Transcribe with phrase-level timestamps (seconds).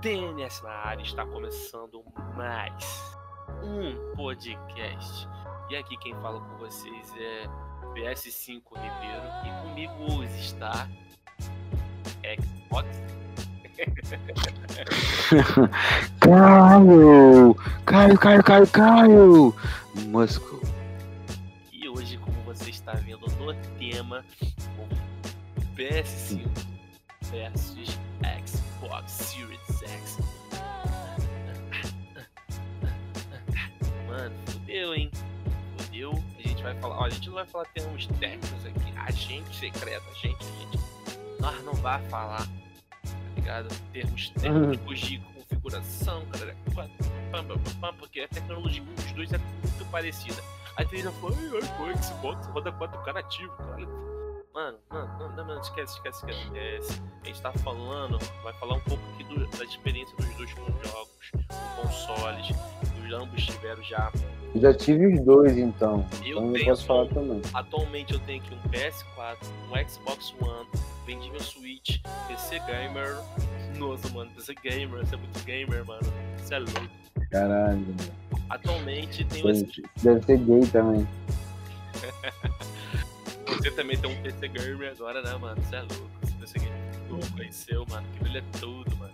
[0.00, 2.04] TNS na área está começando
[2.36, 3.16] mais
[3.62, 5.26] um podcast.
[5.70, 7.48] E aqui quem fala com vocês é
[7.94, 10.86] PS5 Ribeiro e comigo hoje está
[12.22, 12.88] Xbox.
[16.20, 17.54] Caio!
[17.86, 19.54] Caio, Caio, Caio, Caio!
[20.08, 20.60] Moscou.
[21.72, 24.24] E hoje, como você está vendo no tema,
[24.78, 26.48] o PS5
[27.30, 27.98] versus
[28.46, 28.55] Xbox
[29.06, 30.18] Series X.
[34.06, 35.10] Mano, fodeu, hein?
[35.78, 36.12] Fodeu.
[36.38, 36.98] A gente vai falar.
[36.98, 38.98] Ó, a gente não vai falar termos técnicos aqui.
[38.98, 40.78] Agente secreto, agente, gente.
[41.40, 42.46] Nós não vai falar,
[43.02, 43.68] tá ligado?
[43.92, 46.56] Termos técnicos de configuração, cara.
[47.98, 50.42] Porque a tecnologia dos dois é muito parecida.
[50.76, 51.36] Aí tem já falou,
[52.02, 54.15] Xbox roda 4K nativo, cara.
[54.56, 57.02] Mano, mano, não, não, não, esquece, esquece, esquece, esquece.
[57.22, 60.64] A gente tá falando, vai falar um pouco aqui do, da experiência dos dois com
[60.64, 62.46] jogos, com consoles.
[63.04, 64.10] Os ambos tiveram já.
[64.54, 66.06] Eu já tive os dois então.
[66.24, 67.42] Eu então eu tenho posso falar também.
[67.52, 69.36] Atualmente eu tenho aqui um PS4,
[69.70, 70.66] um Xbox One,
[71.04, 73.14] vendi meu Switch, PC Gamer.
[73.76, 76.10] Nossa, mano, PC Gamer, você é muito gamer, mano.
[76.38, 76.88] Você é louco.
[77.30, 78.40] Caralho, mano.
[78.48, 79.42] Atualmente esse.
[79.42, 81.06] Deve, deve ser gay também.
[83.46, 85.60] Você também tem um PC Gamer agora, né, mano?
[85.62, 86.10] Você é louco.
[86.58, 88.06] Gamer não conheceu, mano.
[88.12, 89.12] Que brilha tudo, mano.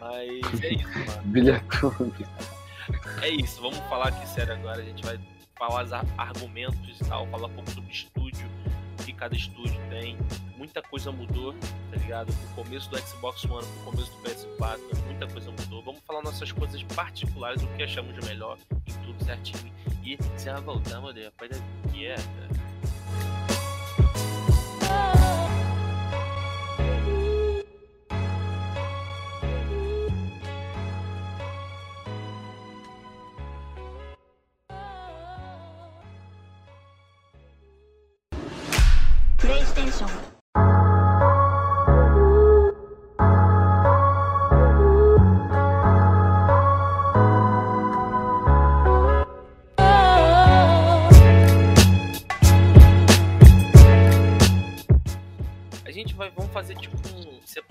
[0.00, 1.22] Mas é isso, mano.
[1.26, 2.14] Brilha tudo.
[3.22, 4.80] É isso, vamos falar aqui sério agora.
[4.80, 5.18] A gente vai
[5.58, 8.48] falar os ar- argumentos e tal, falar um pouco sobre estúdio,
[9.00, 10.16] o que cada estúdio tem.
[10.56, 12.26] Muita coisa mudou, tá ligado?
[12.32, 15.82] Do começo do Xbox One pro começo do PS4, muita coisa mudou.
[15.82, 19.72] Vamos falar nossas coisas particulares, o que achamos de melhor em tudo certinho.
[20.04, 21.56] E já voltamos depois da
[21.90, 22.22] dieta.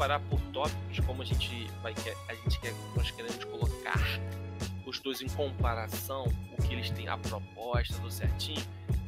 [0.05, 3.99] Separar por tópicos, como a gente vai quer, a gente quer, nós queremos colocar
[4.85, 6.27] os dois em comparação,
[6.57, 8.61] o que eles têm a proposta do certinho.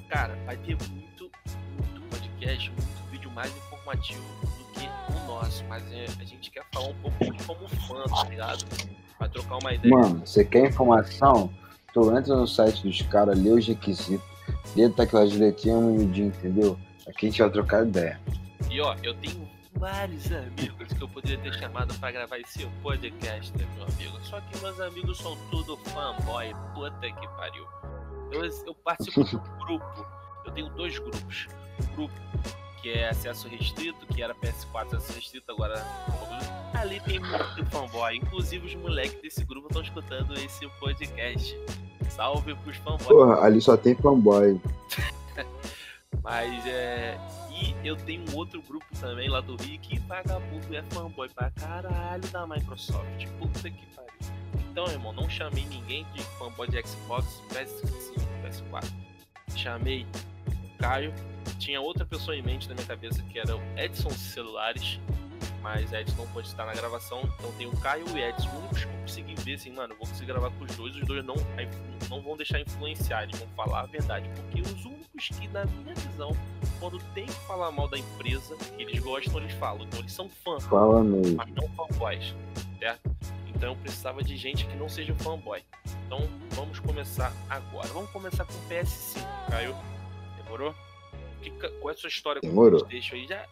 [0.09, 1.29] Cara, vai ter muito,
[1.77, 6.65] muito podcast, muito vídeo mais informativo do que o nosso, mas é, a gente quer
[6.73, 8.65] falar um pouco como fã, tá ligado?
[9.19, 9.93] Vai trocar uma ideia.
[9.93, 11.53] Mano, você quer informação?
[11.93, 14.25] Tu entra no site dos caras, lê os requisitos,
[14.75, 16.79] lê aquelas letrinhas miudinho, entendeu?
[17.07, 18.19] Aqui a gente vai trocar ideia.
[18.69, 19.47] E ó, eu tenho
[19.77, 24.17] vários amigos que eu poderia ter chamado pra gravar esse podcast, meu amigo?
[24.23, 27.65] Só que meus amigos são tudo fanboy, puta que pariu.
[28.31, 30.05] Eu, eu participo de um grupo,
[30.45, 31.47] eu tenho dois grupos.
[31.81, 32.13] Um grupo
[32.81, 35.85] que é acesso restrito, que era PS4 acesso restrito, agora.
[36.73, 41.57] Ali tem muito fanboy, inclusive os moleques desse grupo estão escutando esse podcast.
[42.09, 43.07] Salve pros fanboys.
[43.07, 44.59] Porra, ali só tem fanboy.
[46.23, 47.17] Mas é.
[47.51, 51.49] E eu tenho um outro grupo também lá do Rio que vagabundo é fanboy pra
[51.51, 53.25] caralho da Microsoft.
[53.39, 54.11] Puta que pariu.
[54.69, 58.91] Então, irmão, não chamei ninguém de fanboy de Xbox, PS5, PS4.
[59.55, 60.05] Chamei
[60.47, 61.13] o Caio.
[61.57, 64.99] Tinha outra pessoa em mente na minha cabeça que era o Edson Celulares.
[65.67, 67.19] Mas Edson não pôde estar na gravação.
[67.37, 68.47] Então tem o Caio e o Edson.
[68.47, 70.95] Os únicos que eu consegui ver assim, mano, eu vou conseguir gravar com os dois.
[70.95, 71.35] Os dois não,
[72.09, 74.29] não vão deixar influenciar, eles vão falar a verdade.
[74.33, 76.31] Porque os únicos que, na minha visão,
[76.79, 79.83] quando tem que falar mal da empresa, eles gostam, eles falam.
[79.83, 81.35] Então eles são fãs, Fala mesmo.
[81.35, 82.33] mas não fanboys,
[82.79, 83.11] certo?
[83.47, 85.61] Então eu precisava de gente que não seja fanboy.
[86.05, 87.87] Então vamos começar agora.
[87.89, 89.75] Vamos começar com o PS5, Caio.
[90.41, 90.73] Demorou?
[91.41, 92.79] Que, qual é a sua história com Demorou.
[92.79, 93.27] o PlayStation aí?
[93.27, 93.45] Já...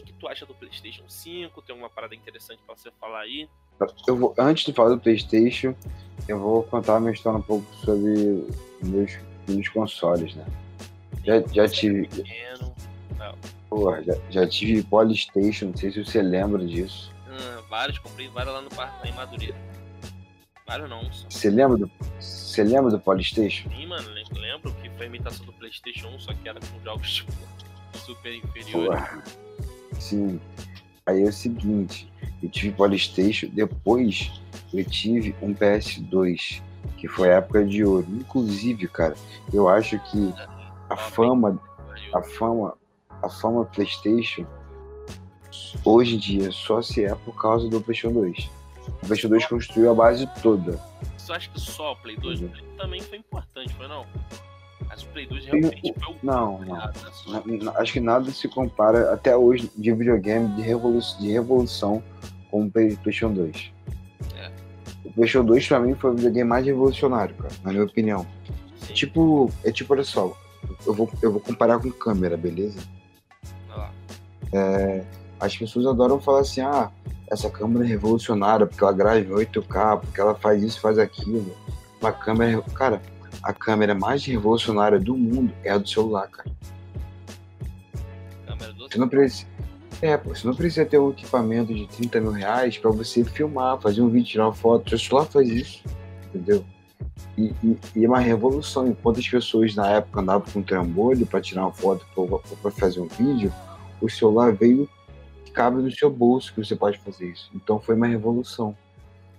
[0.00, 1.62] O que, que tu acha do PlayStation 5?
[1.62, 3.48] Tem alguma parada interessante pra você falar aí?
[4.06, 5.74] Eu vou, antes de falar do Playstation,
[6.26, 8.44] eu vou contar uma história um pouco sobre
[8.82, 9.18] meus,
[9.48, 10.44] meus consoles, né?
[11.24, 12.08] Já, já tive.
[13.68, 17.12] Porra, já, já tive Polystation, não sei se você lembra disso.
[17.28, 19.56] Hum, vários, comprei vários lá no parque, lá em Madureira.
[20.66, 21.10] Vários não.
[21.12, 21.90] Você lembra do.
[22.18, 23.68] Você lembra do Polystation?
[23.70, 26.80] Sim, mano, lem- lembro que foi a imitação do PlayStation 1, só que era com
[26.82, 27.32] jogos tipo
[28.04, 28.72] super inferiores.
[28.72, 29.22] Porra.
[29.98, 30.40] Sim.
[31.06, 32.12] Aí é o seguinte,
[32.42, 34.30] eu tive Polystation, depois
[34.72, 36.62] eu tive um PS2,
[36.98, 38.06] que foi a época de ouro.
[38.10, 39.14] Inclusive, cara,
[39.52, 40.34] eu acho que
[40.90, 41.60] a fama,
[42.14, 42.76] a fama,
[43.22, 44.46] a fama PlayStation
[45.84, 48.50] hoje em dia só se é por causa do PlayStation 2.
[48.86, 50.78] O PlayStation 2 construiu a base toda.
[51.16, 54.06] Você acha que só o Play 2 o Play também foi importante, foi não?
[54.88, 56.16] Mas o Play 2 realmente foi o.
[56.22, 57.72] Não, não.
[57.76, 62.02] Acho que nada se compara até hoje de videogame de revolução, de revolução
[62.50, 63.72] com o Play- PlayStation 2.
[64.36, 64.50] É.
[65.04, 68.26] O PlayStation 2 pra mim foi o videogame mais revolucionário, cara, na minha opinião.
[68.76, 68.94] Sim.
[68.94, 70.34] Tipo, é tipo, olha só,
[70.86, 72.80] eu vou, eu vou comparar com câmera, beleza?
[73.68, 73.90] Lá.
[75.40, 76.90] As pessoas adoram falar assim, ah,
[77.30, 81.54] essa câmera é revolucionária porque ela grava em 8K, porque ela faz isso, faz aquilo.
[82.00, 83.02] Uma câmera, cara,
[83.42, 86.50] a câmera mais revolucionária do mundo é a do celular, cara.
[88.46, 89.46] Câmera do Você não precisa.
[90.00, 93.80] É, pô, você não precisa ter um equipamento de 30 mil reais pra você filmar,
[93.80, 94.88] fazer um vídeo, tirar uma foto.
[94.90, 95.82] Seu celular faz isso,
[96.28, 96.64] entendeu?
[97.36, 98.86] E, e- e é uma revolução.
[98.86, 102.70] Enquanto as pessoas na época andavam com um trambolho pra tirar uma foto ou pra
[102.70, 103.52] fazer um vídeo,
[104.00, 104.88] o celular veio
[105.52, 107.50] cabe no seu bolso que você pode fazer isso.
[107.52, 108.76] Então foi uma revolução.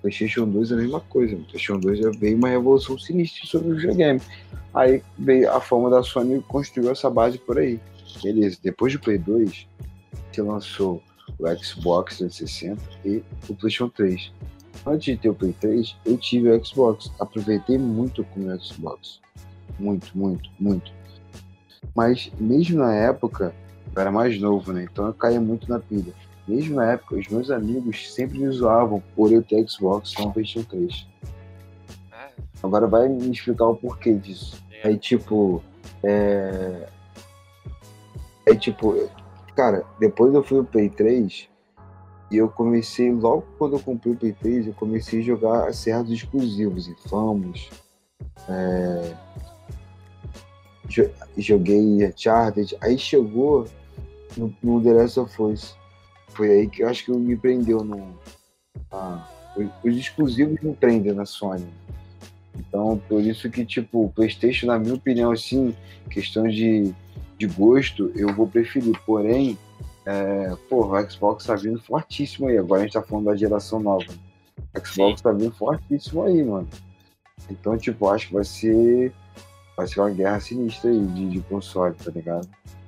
[0.01, 1.35] PlayStation 2 é a mesma coisa.
[1.35, 4.21] O PlayStation 2 já veio uma revolução sinistra sobre o videogame.
[4.73, 7.79] Aí veio a forma da Sony construiu essa base por aí.
[8.23, 9.67] Beleza, depois do Play 2,
[10.31, 11.01] se lançou
[11.37, 14.31] o Xbox 360 e o PlayStation 3.
[14.85, 17.11] Antes de ter o Play 3, eu tive o Xbox.
[17.19, 19.19] Aproveitei muito com o Xbox.
[19.77, 20.91] Muito, muito, muito.
[21.95, 23.53] Mas mesmo na época,
[23.95, 24.87] eu era mais novo, né?
[24.91, 26.13] Então eu caía muito na pilha.
[26.49, 30.31] Mesmo na época, os meus amigos sempre me zoavam por eu ter Xbox e não
[30.31, 31.07] PlayStation 3.
[32.11, 32.29] Ah,
[32.63, 34.61] Agora vai me explicar o porquê disso.
[34.71, 34.87] é.
[34.87, 35.61] Aí, tipo,
[36.03, 36.89] é.
[38.47, 39.07] É tipo,
[39.55, 41.47] cara, depois eu fui pro Play 3
[42.31, 46.11] e eu comecei, logo quando eu comprei o Play 3, eu comecei a jogar certos
[46.11, 47.69] exclusivos, Infamous,
[48.47, 49.13] é...
[50.87, 53.67] jo- joguei Uncharted, aí chegou
[54.35, 55.77] no, no The Last of Us.
[56.29, 58.13] Foi aí que eu acho que me prendeu no.
[58.91, 61.67] ah, os- os exclusivos me prendem na Sony.
[62.57, 65.73] Então, por isso que, tipo, o PlayStation, na minha opinião, assim,
[66.09, 66.93] questão de,
[67.37, 68.97] de gosto, eu vou preferir.
[69.05, 69.57] Porém,
[70.05, 72.57] é, pô, o Xbox tá vindo fortíssimo aí.
[72.57, 74.05] Agora a gente tá falando da geração nova.
[74.75, 76.67] O Xbox tá vindo fortíssimo aí, mano.
[77.49, 79.13] Então, tipo, acho que vai ser.
[79.77, 82.47] Vai ser uma guerra sinistra aí de, de console, tá ligado?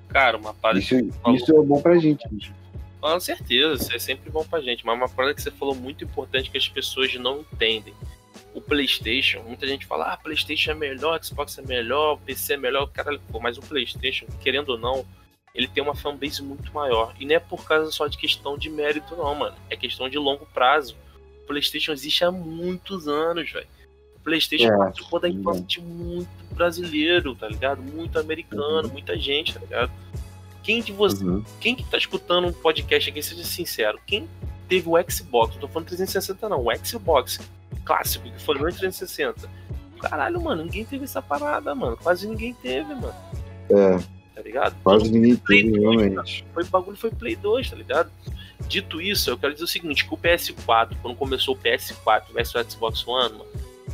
[0.09, 0.95] Cara, uma parada Isso,
[1.33, 2.27] isso é bom pra gente.
[2.27, 2.53] bicho.
[3.01, 4.85] Com certeza, isso é sempre bom pra gente.
[4.85, 7.93] Mas uma parada que você falou muito importante que as pessoas não entendem.
[8.53, 12.85] O PlayStation, muita gente fala, ah, PlayStation é melhor, Xbox é melhor, PC é melhor,
[12.87, 15.05] caralho, pô, mas o PlayStation, querendo ou não,
[15.55, 17.13] ele tem uma fanbase muito maior.
[17.19, 19.55] E não é por causa só de questão de mérito, não, mano.
[19.69, 20.95] É questão de longo prazo.
[21.43, 23.67] O PlayStation existe há muitos anos, velho.
[24.15, 27.81] O PlayStation É, participou da infância de muito brasileiro, tá ligado?
[27.81, 28.93] Muito americano, Uhum.
[28.93, 29.91] muita gente, tá ligado?
[30.71, 31.43] Quem de vocês Uhum.
[31.59, 34.25] quem que tá escutando um podcast aqui, seja sincero, quem
[34.69, 37.39] teve o Xbox, não tô falando 360 não, o Xbox
[37.83, 39.49] clássico, que foi no 360.
[39.99, 41.97] Caralho, mano, ninguém teve essa parada, mano.
[41.97, 43.13] Quase ninguém teve, mano.
[43.69, 43.97] É,
[44.33, 44.75] Tá ligado?
[44.81, 46.45] quase ninguém Play teve, 2, realmente.
[46.53, 48.09] Foi, bagulho foi Play 2, tá ligado?
[48.67, 52.55] Dito isso, eu quero dizer o seguinte, que o PS4, quando começou o PS4 versus
[52.55, 53.45] o Xbox One, mano,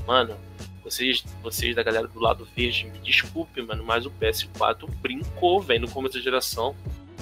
[0.06, 0.36] mano,
[0.90, 5.82] vocês, vocês da galera do lado verde, me desculpem, mano, mas o PS4 brincou, velho,
[5.82, 6.76] no começo da geração,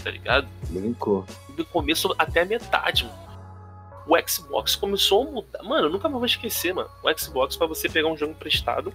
[0.03, 0.47] tá ligado?
[0.69, 1.25] Brincou.
[1.55, 3.25] do começo até a metade, mano.
[4.07, 5.63] O Xbox começou a mudar.
[5.63, 6.89] Mano, eu nunca vou esquecer, mano.
[7.03, 8.93] O Xbox, pra você pegar um jogo emprestado,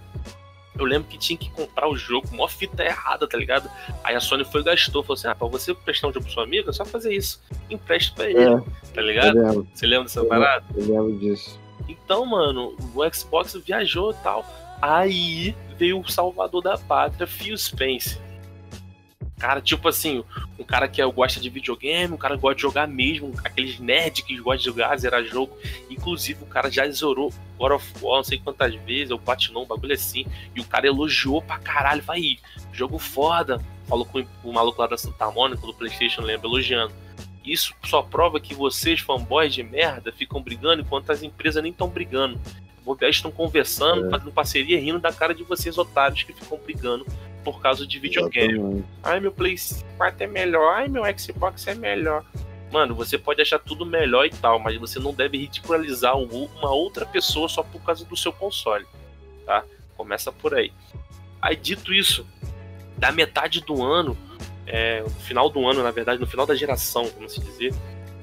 [0.79, 3.69] eu lembro que tinha que comprar o jogo, mó fita errada, tá ligado?
[4.05, 6.33] Aí a Sony foi e gastou, falou assim: ah, pra você prestar um jogo pro
[6.33, 7.41] seu amigo, é só fazer isso.
[7.69, 8.61] Empresta pra ele, É,
[8.93, 9.67] tá ligado?
[9.73, 10.65] Você lembra dessa Eu parada?
[10.75, 11.59] eu lembro disso.
[11.89, 14.45] Então, mano, o Xbox viajou e tal.
[14.81, 18.19] Aí veio o salvador da pátria, Phil Spencer.
[19.37, 20.23] Cara, tipo assim,
[20.59, 24.23] um cara que gosta de videogame, um cara que gosta de jogar mesmo, aqueles nerds
[24.23, 25.57] que gostam de jogar, zerar jogo.
[25.89, 29.67] Inclusive, o cara já zerou God of War, não sei quantas vezes, ou platinou, um
[29.67, 30.27] bagulho assim.
[30.55, 32.37] E o cara elogiou pra caralho, vai
[32.71, 33.59] jogo foda.
[33.87, 36.93] Falou com o maluco lá da Santa Mônica, do Playstation, lembra, elogiando.
[37.43, 41.89] Isso só prova que vocês, fanboys de merda, ficam brigando enquanto as empresas nem estão
[41.89, 42.39] brigando.
[42.99, 44.09] Vocês estão conversando, É.
[44.09, 47.05] fazendo parceria, rindo da cara de vocês, otários, que ficam brigando
[47.43, 48.53] por causa de videogame.
[48.53, 48.85] Exatamente.
[49.03, 49.55] Ai, meu Play
[49.97, 50.73] 4 é melhor.
[50.75, 52.23] Ai, meu Xbox é melhor.
[52.71, 57.05] Mano, você pode achar tudo melhor e tal, mas você não deve ridicularizar uma outra
[57.05, 58.85] pessoa só por causa do seu console,
[59.45, 59.63] tá?
[59.97, 60.71] Começa por aí.
[61.41, 62.25] Aí, dito isso,
[62.97, 64.15] da metade do ano,
[64.65, 67.73] é, no final do ano, na verdade, no final da geração, como se dizer,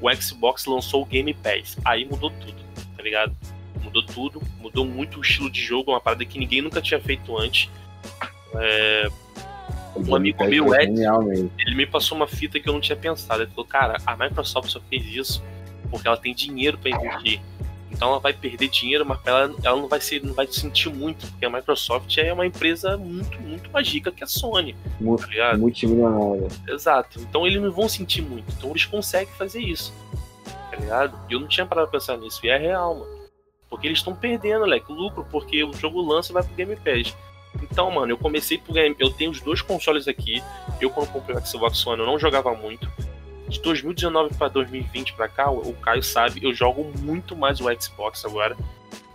[0.01, 1.77] o Xbox lançou o Game Pass.
[1.85, 2.57] Aí mudou tudo,
[2.97, 3.37] tá ligado?
[3.89, 7.37] Mudou tudo, mudou muito o estilo de jogo, uma parada que ninguém nunca tinha feito
[7.37, 7.71] antes.
[8.55, 9.09] É,
[9.97, 10.93] Um amigo meu, é Ed,
[11.59, 13.43] ele me passou uma fita que eu não tinha pensado.
[13.43, 15.43] Ele falou, cara, a Microsoft só fez isso
[15.91, 17.41] porque ela tem dinheiro pra investir.
[17.91, 21.27] Então ela vai perder dinheiro, mas ela, ela não vai ser, não vai sentir muito,
[21.27, 25.27] porque a Microsoft é uma empresa muito, muito mais rica que a Sony, Mu- tá
[25.27, 25.59] ligado?
[25.59, 26.49] Multimilionário.
[26.69, 27.19] Exato.
[27.21, 28.45] Então eles não vão sentir muito.
[28.57, 29.93] Então eles conseguem fazer isso.
[30.71, 31.19] Tá ligado?
[31.31, 32.39] E eu não tinha parado pra pensar nisso.
[32.45, 33.18] E é real, mano.
[33.71, 37.15] Porque eles estão perdendo, leque, lucro, porque o jogo lança e vai pro Game Pass.
[37.63, 38.95] Então, mano, eu comecei por Game.
[38.99, 40.43] Eu tenho os dois consoles aqui.
[40.81, 42.91] Eu, quando comprei o Xbox One, eu não jogava muito.
[43.49, 48.25] De 2019 pra 2020 pra cá, o Caio sabe, eu jogo muito mais o Xbox
[48.25, 48.57] agora.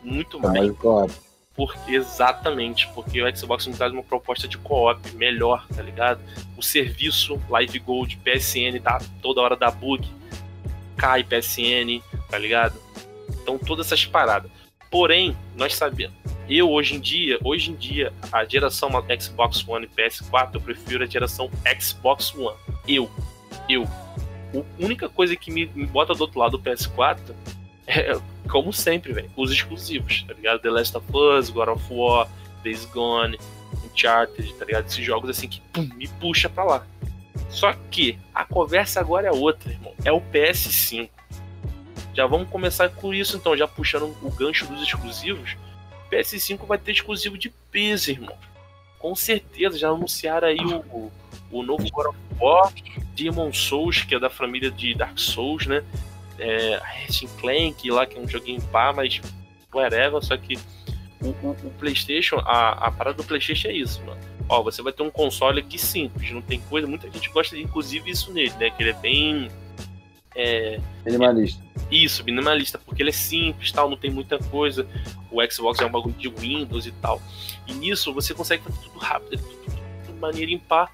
[0.04, 0.72] Muito Tá mais.
[0.84, 1.22] mais.
[1.56, 6.20] Porque, exatamente, porque o Xbox me traz uma proposta de co-op melhor, tá ligado?
[6.58, 10.10] O serviço Live Gold, PSN, tá toda hora da bug,
[10.98, 12.74] cai PSN, tá ligado?
[13.44, 14.50] Então, todas essas paradas.
[14.90, 16.16] Porém, nós sabemos,
[16.48, 21.04] eu hoje em dia, hoje em dia, a geração Xbox One e PS4, eu prefiro
[21.04, 22.58] a geração Xbox One.
[22.88, 23.10] Eu,
[23.68, 23.84] eu.
[23.84, 27.20] A única coisa que me, me bota do outro lado do PS4
[27.88, 28.18] é,
[28.50, 30.62] como sempre, velho, os exclusivos, tá ligado?
[30.62, 32.28] The Last of Us, God of War,
[32.64, 33.38] Days Gone,
[33.86, 34.86] Uncharted, tá ligado?
[34.86, 36.88] Esses jogos assim que pum, me puxa pra lá.
[37.50, 39.94] Só que a conversa agora é outra, irmão.
[40.04, 41.10] É o PS5.
[42.14, 45.56] Já vamos começar com isso então, já puxando o gancho dos exclusivos.
[46.12, 48.36] PS5 vai ter exclusivo de peso, irmão.
[49.00, 51.12] Com certeza, já anunciaram aí o,
[51.52, 52.72] o, novo God of War,
[53.16, 55.84] Demon Souls, que é da família de Dark Souls, né?
[56.40, 59.22] é, Ratchet Clank lá, que é um joguinho pá, mas
[59.74, 60.58] whatever, só que
[61.22, 64.20] o, o, o Playstation, a, a parada do Playstation é isso, mano.
[64.50, 68.10] Ó, você vai ter um console aqui simples, não tem coisa, muita gente gosta inclusive
[68.10, 69.50] isso nele, né, que ele é bem
[70.36, 71.64] é, Minimalista.
[71.92, 74.88] isso, minimalista, porque ele é simples, tal, não tem muita coisa.
[75.32, 77.22] O Xbox é um bagulho de Windows e tal.
[77.68, 80.90] E nisso você consegue fazer tudo rápido, tudo, tudo, tudo maneiro em pá.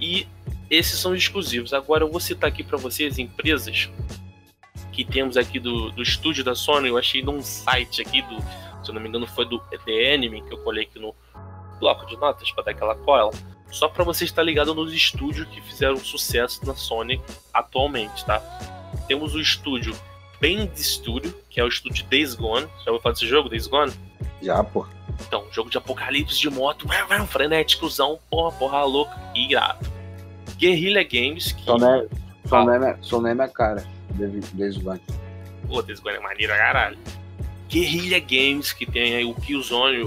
[0.00, 0.26] E
[0.68, 1.72] esses são os exclusivos.
[1.72, 3.90] Agora eu vou citar aqui para vocês empresas
[4.92, 6.88] que temos aqui do, do estúdio da Sony.
[6.88, 8.40] Eu achei num site aqui do,
[8.84, 11.14] se eu não me engano, foi do The Anime que eu colei aqui no
[11.78, 13.30] bloco de notas para dar aquela cola.
[13.72, 17.20] Só para você estar ligado nos estúdios que fizeram sucesso na Sony
[17.52, 18.38] atualmente, tá?
[19.08, 19.96] Temos o estúdio
[20.40, 22.66] Bend Studio, que é o estúdio Days Gone.
[22.84, 23.92] Já ouviu falar desse jogo, Days Gone?
[24.42, 24.86] Já, pô.
[25.26, 26.86] Então, jogo de apocalipse de moto,
[27.20, 29.90] um frenéticozão, porra, porra louca, irado.
[30.56, 31.64] Guerrilla Games, que.
[31.64, 32.06] Só não é,
[32.46, 33.84] só não é, minha- só não é minha cara.
[34.10, 35.04] O banco.
[35.68, 36.98] Pô, Days Gone é maneiro, a caralho.
[37.72, 40.04] Guerrilla Games, que tem aí o Killzone,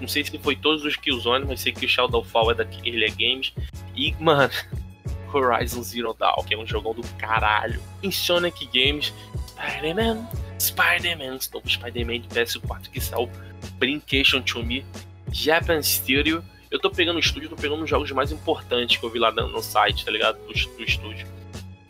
[0.00, 3.06] não sei se foi todos os Killzone, mas sei que o Shadowfall é da Guerrilla
[3.16, 3.52] Games.
[3.94, 4.52] E, mano,
[5.32, 7.80] Horizon Zero Dawn, que é um jogão do caralho.
[8.02, 9.14] Insonic Games,
[9.46, 10.28] Spider-Man,
[10.58, 13.30] Spider-Man, novo Spider-Man de PS4 que saiu,
[13.78, 14.84] Brincation to Me,
[15.30, 16.44] Japan Studio.
[16.68, 19.30] Eu tô pegando o estúdio, tô pegando os jogos mais importantes que eu vi lá
[19.30, 20.36] no site, tá ligado?
[20.38, 21.28] Do, do estúdio.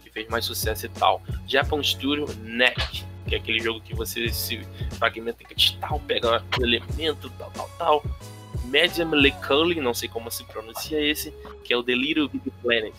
[0.02, 1.22] Que fez mais sucesso e tal.
[1.46, 4.60] Japan Studio NEC, que é aquele jogo que você se
[4.98, 8.04] fragmenta em cristal, pega o elemento, tal, tal, tal.
[8.64, 9.10] Medium
[9.46, 12.94] Culling, não sei como se pronuncia esse, que é o The Little Big Planet.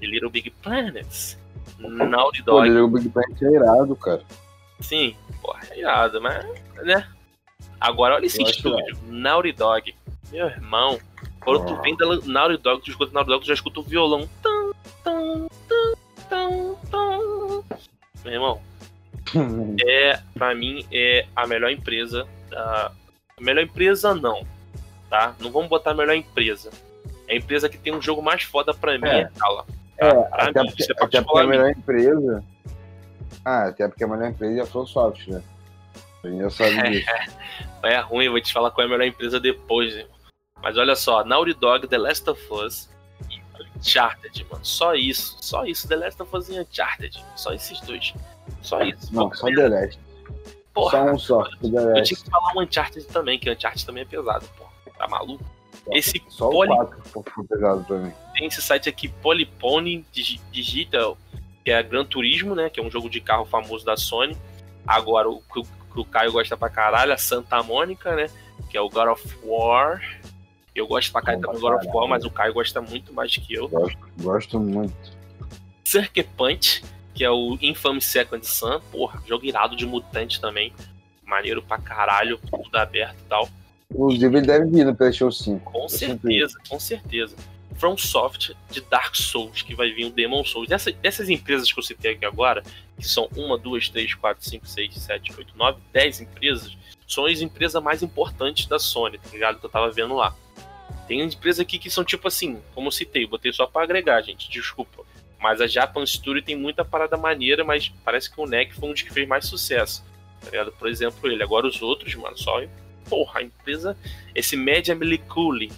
[0.00, 1.38] The Little Big Planets.
[1.78, 2.70] Naughty Pô, Dog.
[2.70, 4.22] o Big Planet é irado, cara.
[4.80, 6.44] Sim, porra, é irado, mas,
[6.82, 7.06] né?
[7.80, 9.94] Agora, olha esse Eu estúdio, Naughty Dog.
[10.30, 10.98] Meu irmão,
[11.40, 11.80] quando tu Ah.
[11.82, 14.28] vem da Naughty Dog, tu escuta Naughty Dog, tu já escuta o violão.
[14.42, 14.72] Tum,
[15.04, 15.94] tum, tum,
[16.28, 17.64] tum, tum.
[18.24, 18.60] Meu irmão,
[19.86, 22.26] é, pra mim, é a melhor empresa.
[22.52, 22.92] A
[23.40, 24.46] melhor empresa, não,
[25.10, 25.34] tá?
[25.40, 26.70] Não vamos botar a melhor empresa.
[27.26, 29.22] É a empresa que tem um jogo mais foda pra mim, É.
[29.22, 29.64] é ela.
[29.96, 32.44] É, pra até mim, porque, é até porque a particular melhor empresa.
[33.44, 35.42] Ah, até porque a melhor empresa é a FromSoft, né?
[36.22, 37.10] A gente já sabe disso.
[37.82, 40.06] É ruim, eu vou te falar qual é a melhor empresa depois.
[40.62, 42.88] Mas olha só, Naughty Dog, The Last of Us
[43.30, 43.38] e
[43.78, 44.64] Uncharted, mano.
[44.64, 45.36] Só isso.
[45.40, 47.22] Só isso, The Last of Us e Uncharted.
[47.36, 48.14] Só esses dois.
[48.62, 49.14] Só isso.
[49.14, 49.98] Não, só The Last.
[50.72, 54.02] Porra, Só um só, The eu tinha que falar um Uncharted também, que Uncharted também
[54.02, 54.64] é pesado, pô.
[54.98, 55.44] Tá maluco?
[55.92, 58.12] Esse Só o Poli- 4 ficou pesado pra mim.
[58.34, 61.16] tem esse site aqui, Polypony Digi- Digital,
[61.64, 62.70] que é Gran Turismo, né?
[62.70, 64.36] Que é um jogo de carro famoso da Sony.
[64.86, 65.60] Agora, o que
[66.00, 68.26] o, Caio gosta pra caralho, a Santa Mônica, né?
[68.70, 70.00] Que é o God of War.
[70.74, 73.36] Eu gosto pra caralho também do God of War, mas o Caio gosta muito mais
[73.36, 73.68] que eu.
[73.68, 74.94] Gosto, gosto muito.
[75.84, 76.82] Sucker Punch,
[77.14, 78.80] que é o Infamous Second Son.
[78.90, 80.72] Porra, jogo irado de mutante também.
[81.24, 83.48] Maneiro pra caralho, tudo aberto e tal.
[83.90, 85.72] Inclusive, ele deve vir no PlayStation 5.
[85.72, 87.36] Com Eu certeza, com certeza.
[87.76, 90.68] From Soft de Dark Souls, que vai vir o Demon Souls.
[90.68, 92.62] Dessa, dessas empresas que eu citei aqui agora,
[92.96, 97.40] que são uma, duas, três, quatro, cinco, seis, sete, oito, nove, dez empresas, são as
[97.40, 99.58] empresas mais importantes da Sony, tá ligado?
[99.58, 100.34] Que eu tava vendo lá.
[101.06, 104.48] Tem empresas aqui que são tipo assim, como eu citei, botei só pra agregar, gente,
[104.48, 105.04] desculpa.
[105.44, 108.92] Mas a Japan Studio tem muita parada maneira, mas parece que o NEC foi um
[108.92, 110.02] dos que fez mais sucesso.
[110.40, 110.72] Tá ligado?
[110.72, 111.42] Por exemplo, ele.
[111.42, 112.62] Agora os outros, mano, só.
[113.10, 113.94] Porra, a empresa.
[114.34, 115.70] Esse Media Meliculi.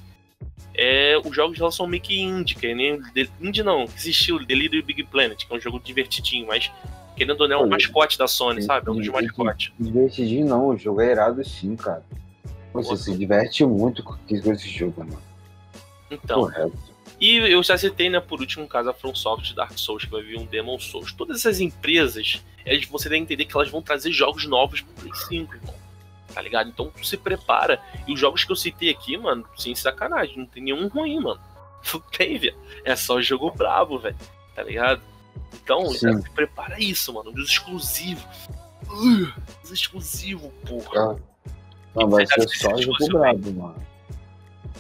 [0.73, 3.03] É, os jogos dela são meio que indie, que nem.
[3.41, 6.71] Indie não, existiu Delírio Big Planet, que é um jogo divertidinho, mas
[7.17, 8.87] querendo ou não, é um mascote da Sony, sabe?
[8.87, 9.73] É um dos mascotes.
[9.81, 12.05] Divertidinho não, o jogo é irado sim, cara.
[12.73, 13.03] Você Nossa.
[13.03, 15.19] se diverte muito com esse jogo, mano.
[16.09, 16.43] Então.
[16.43, 16.96] Correto.
[17.19, 20.23] E eu já citei, né, por último, caso a From Software Dark Souls, que vai
[20.23, 21.13] vir um Demon Souls.
[21.13, 24.95] Todas essas empresas, elas, você tem que entender que elas vão trazer jogos novos pro
[24.95, 25.75] Play 5, irmão.
[26.35, 26.69] Tá ligado?
[26.69, 27.81] Então se prepara.
[28.07, 31.41] E os jogos que eu citei aqui, mano, sem sacanagem, não tem nenhum ruim, mano.
[31.95, 32.57] Não tem, velho.
[32.85, 34.17] É só jogo brabo, velho.
[34.57, 35.01] Tá ligado?
[35.55, 37.31] Então, já se prepara isso, mano.
[37.31, 38.25] Os exclusivos.
[38.89, 39.33] Uh,
[39.63, 41.13] os exclusivos, porra.
[41.13, 41.17] Ah.
[41.95, 43.87] Não, vai ser só jogo brabo, mano.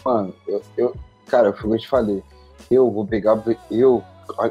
[0.04, 2.22] Mano, eu, eu, Cara, foi o que eu te falei.
[2.70, 3.42] Eu vou pegar.
[3.70, 4.02] Eu.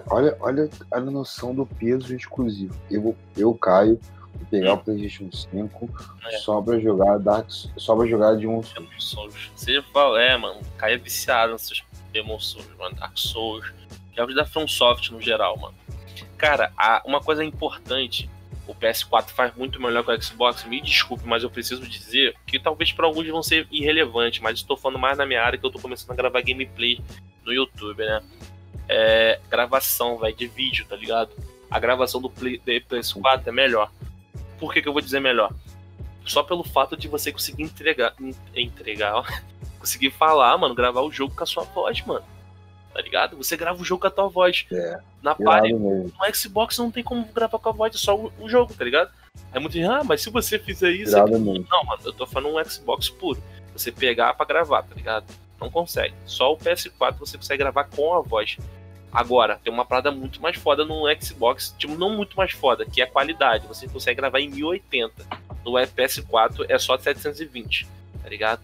[0.09, 2.73] Olha, olha a noção do peso exclusivo.
[2.89, 3.99] Eu, eu Caio,
[4.33, 5.89] vou pegar o PlayStation 5
[6.25, 6.37] é.
[6.37, 8.61] só pra jogar Dark Só pra jogar de um
[8.97, 9.51] Souls.
[9.53, 12.95] Você fala, é, mano, Caio é viciado nesses Demon Souls, mano.
[12.95, 13.65] Dark Souls.
[14.15, 15.75] Jogos da From Soft no geral, mano.
[16.37, 16.71] Cara,
[17.05, 18.29] uma coisa importante
[18.67, 22.59] o PS4 faz muito melhor que o Xbox, me desculpe, mas eu preciso dizer que
[22.59, 25.69] talvez para alguns vão ser irrelevantes, mas estou falando mais na minha área que eu
[25.69, 26.99] estou começando a gravar gameplay
[27.43, 28.23] no YouTube, né?
[28.87, 31.31] É, gravação, velho, de vídeo, tá ligado?
[31.69, 33.91] A gravação do, Play, do PS4 é melhor.
[34.59, 35.51] Por que, que eu vou dizer melhor?
[36.25, 38.15] Só pelo fato de você conseguir entregar.
[38.55, 39.25] Entregar, ó.
[39.79, 42.25] Conseguir falar, mano, gravar o jogo com a sua voz, mano
[42.95, 43.35] tá ligado?
[43.35, 44.65] Você grava o jogo com a tua voz.
[44.71, 48.31] É, na party, no Xbox não tem como gravar com a voz, é só o,
[48.39, 49.11] o jogo, tá ligado?
[49.51, 51.13] É muito, ah, mas se você fizer isso.
[51.17, 51.19] É...
[51.19, 51.37] Não,
[51.83, 53.43] mano, eu tô falando um Xbox puro.
[53.73, 55.25] Você pegar pra gravar, tá ligado?
[55.59, 56.15] Não consegue.
[56.25, 58.57] Só o PS4 você consegue gravar com a voz.
[59.11, 63.01] Agora, tem uma parada muito mais foda no Xbox, tipo, não muito mais foda, que
[63.01, 63.67] é a qualidade.
[63.67, 65.11] Você consegue gravar em 1080.
[65.65, 67.87] No PS4 é só 720,
[68.23, 68.61] tá ligado?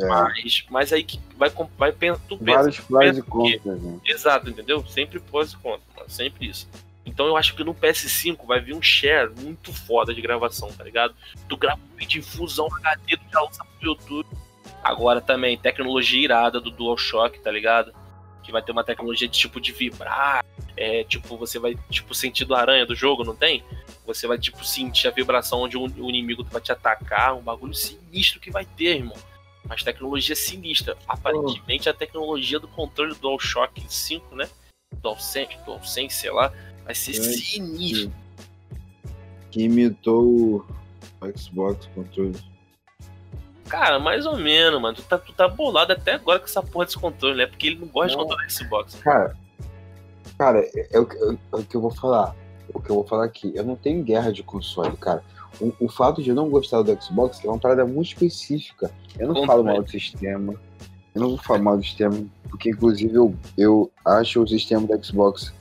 [0.00, 0.08] É.
[0.08, 2.58] Mas, mas aí que vai, vai tu pensa.
[2.58, 4.00] Vários prós e contras, né?
[4.06, 4.84] Exato, entendeu?
[4.86, 6.10] Sempre pós e contras, mano.
[6.10, 6.68] Sempre isso.
[7.04, 10.84] Então eu acho que no PS5 vai vir um share muito foda de gravação, tá
[10.84, 11.14] ligado?
[11.48, 14.28] Tu grava um vídeo em fusão HD, tu já lança pro YouTube.
[14.82, 17.92] Agora também, tecnologia irada do DualShock, tá ligado?
[18.42, 20.44] Que vai ter uma tecnologia de tipo de vibrar.
[20.76, 23.62] É, tipo, você vai, tipo, sentir do aranha do jogo, não tem?
[24.06, 27.34] Você vai, tipo, sentir a vibração onde o inimigo vai te atacar.
[27.34, 29.16] Um bagulho sinistro que vai ter, irmão
[29.68, 30.96] mas tecnologia sinistra.
[31.06, 34.48] Aparentemente a tecnologia do controle do DualShock 5, né?
[35.02, 36.52] DualSense, DualSense, sei lá,
[36.84, 38.12] vai ser é, sinistro.
[39.50, 40.66] Que imitou
[41.20, 42.36] o Xbox controle.
[43.68, 44.96] Cara, mais ou menos, mano.
[44.96, 47.46] Tu tá, tu tá bolado até agora com essa porra desse controle, né?
[47.46, 48.24] Porque ele não gosta não.
[48.24, 48.94] de controle Xbox.
[48.96, 49.36] Cara,
[50.36, 52.34] cara, é, é, é, é o que eu vou falar.
[52.74, 53.52] O que eu vou falar aqui.
[53.54, 55.22] Eu não tenho guerra de console, cara.
[55.60, 58.90] O, o, fato de eu não gostar do Xbox é uma parada muito específica.
[59.18, 60.54] Eu não falo mal do sistema.
[61.14, 62.16] Eu não vou falar mal do sistema,
[62.48, 65.52] porque inclusive eu, eu acho o sistema do Xbox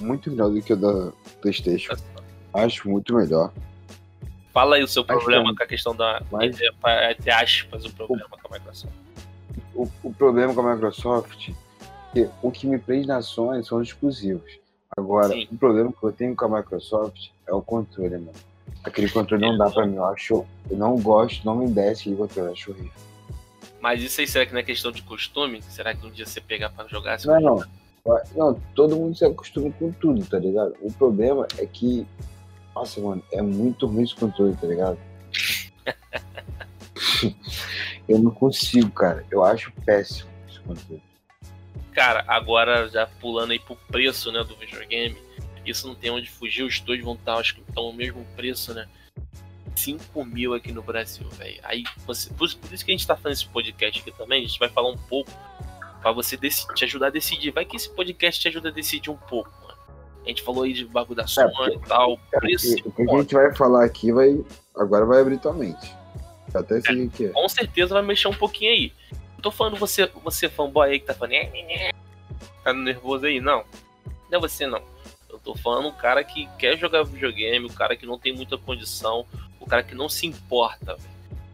[0.00, 1.94] muito melhor do que o da PlayStation.
[2.52, 3.52] Acho muito melhor.
[4.52, 6.22] Fala aí o seu problema com a questão da.
[6.30, 6.58] Mas...
[6.58, 8.94] Entre aspas, o problema o, com a Microsoft.
[9.74, 11.50] O, o problema com a Microsoft
[12.16, 14.58] é o que me prende na Sony são os exclusivos.
[14.96, 15.46] Agora, Sim.
[15.52, 18.32] o problema que eu tenho com a Microsoft é o controle, mano.
[18.86, 20.46] Aquele controle não dá pra mim, eu acho.
[20.70, 22.92] Eu não gosto, não me desce aquele controle, eu acho horrível.
[23.80, 25.60] Mas isso aí será que não é questão de costume?
[25.62, 27.18] Será que um dia você pegar pra jogar?
[27.24, 27.64] Não, não.
[28.36, 30.76] Não, todo mundo se acostuma com tudo, tá ligado?
[30.80, 32.06] O problema é que.
[32.76, 34.98] Nossa, mano, é muito ruim esse controle, tá ligado?
[38.08, 39.26] eu não consigo, cara.
[39.28, 41.02] Eu acho péssimo esse controle.
[41.92, 45.16] Cara, agora já pulando aí pro preço, né, do videogame
[45.70, 48.72] isso não tem onde fugir, os dois vão estar, acho que estão no mesmo preço,
[48.74, 48.88] né?
[49.74, 51.60] 5 mil aqui no Brasil, velho.
[51.62, 52.30] Aí você.
[52.30, 54.68] Por, por, isso que a gente tá fazendo esse podcast aqui também, a gente vai
[54.68, 55.30] falar um pouco
[56.00, 57.50] para você decidir, te ajudar a decidir.
[57.50, 59.78] Vai que esse podcast te ajuda a decidir um pouco, mano.
[60.24, 62.18] A gente falou aí de bagulho da é, Sony é, e tal.
[62.32, 62.74] É, preço.
[62.84, 64.44] O que a gente vai falar aqui vai.
[64.74, 65.94] Agora vai abrir tua mente.
[66.54, 67.28] Até sei é, o que é.
[67.28, 68.92] Com certeza vai mexer um pouquinho aí.
[69.36, 71.34] Eu tô falando você, você fanboy aí que tá falando.
[72.64, 73.40] Tá nervoso aí?
[73.40, 73.64] Não.
[74.30, 74.95] Não é você não
[75.36, 78.56] eu tô falando um cara que quer jogar videogame, o cara que não tem muita
[78.56, 79.26] condição,
[79.60, 80.96] o cara que não se importa,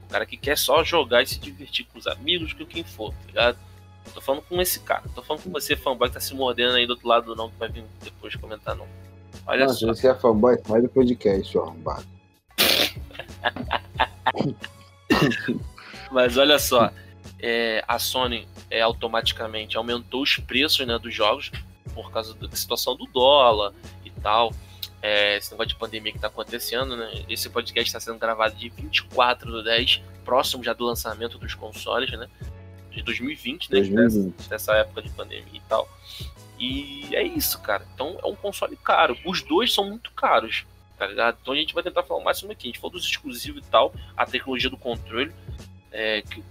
[0.05, 3.11] o cara que quer só jogar e se divertir com os amigos, com quem for,
[3.11, 3.59] tá ligado?
[4.14, 6.87] Tô falando com esse cara, tô falando com você, fanboy, que tá se mordendo aí
[6.87, 8.87] do outro lado, não, que vai vir depois comentar, não.
[9.47, 9.79] Olha não, só.
[9.79, 12.07] Se você é fanboy, sai do podcast, seu arrombado.
[16.11, 16.90] Mas olha só,
[17.40, 21.51] é, a Sony é, automaticamente aumentou os preços né, dos jogos
[21.95, 23.73] por causa da situação do dólar
[24.05, 24.53] e tal.
[25.01, 27.25] É, esse negócio de pandemia que está acontecendo, né?
[27.29, 32.11] Esse podcast está sendo gravado de 24 do 10, próximo já do lançamento dos consoles,
[32.13, 32.29] né?
[32.91, 33.81] De 2020, né?
[33.81, 34.33] 2020.
[34.37, 35.89] Dessa, dessa época de pandemia e tal.
[36.59, 37.85] E é isso, cara.
[37.95, 39.19] Então é um console caro.
[39.25, 40.65] Os dois são muito caros,
[40.97, 41.39] tá ligado?
[41.43, 42.69] Então a gente vai tentar falar o máximo aqui.
[42.69, 45.33] A gente falou dos exclusivos e tal, a tecnologia do controle.
[45.91, 46.43] É, que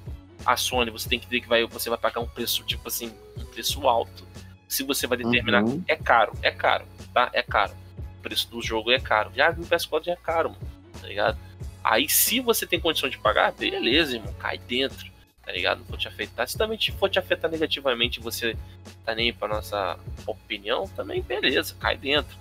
[0.45, 3.13] a Sony, você tem que ver que vai, você vai pagar um preço, tipo assim,
[3.37, 4.25] um preço alto.
[4.71, 5.83] Se você vai determinar, Uhum.
[5.87, 7.29] é caro, é caro, tá?
[7.33, 7.73] É caro.
[8.19, 9.29] O preço do jogo é caro.
[9.35, 10.61] Já no PS4 já é caro, mano,
[11.01, 11.37] tá ligado?
[11.83, 15.09] Aí se você tem condição de pagar, beleza, irmão, cai dentro,
[15.45, 15.79] tá ligado?
[15.79, 16.47] Não vou te afetar.
[16.47, 18.55] Se também for te afetar negativamente você
[19.03, 22.37] tá nem aí pra nossa opinião, também beleza, cai dentro.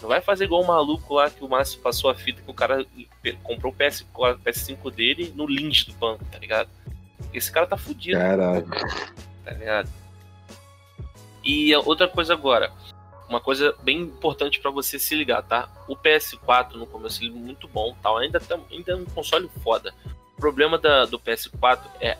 [0.00, 2.54] Não vai fazer igual o maluco lá que o Márcio passou a fita que o
[2.54, 2.84] cara
[3.42, 6.68] comprou o PS4, PS5 dele no lynch do banco, tá ligado?
[7.32, 8.66] Esse cara tá fudido Caralho.
[9.44, 9.90] tá ligado?
[11.44, 12.72] E outra coisa agora,
[13.28, 15.68] uma coisa bem importante pra você se ligar, tá?
[15.88, 19.50] O PS4 no começo ele é muito bom, tal, ainda tá, ainda é um console
[19.62, 19.92] foda.
[20.36, 22.16] O problema da, do PS4 é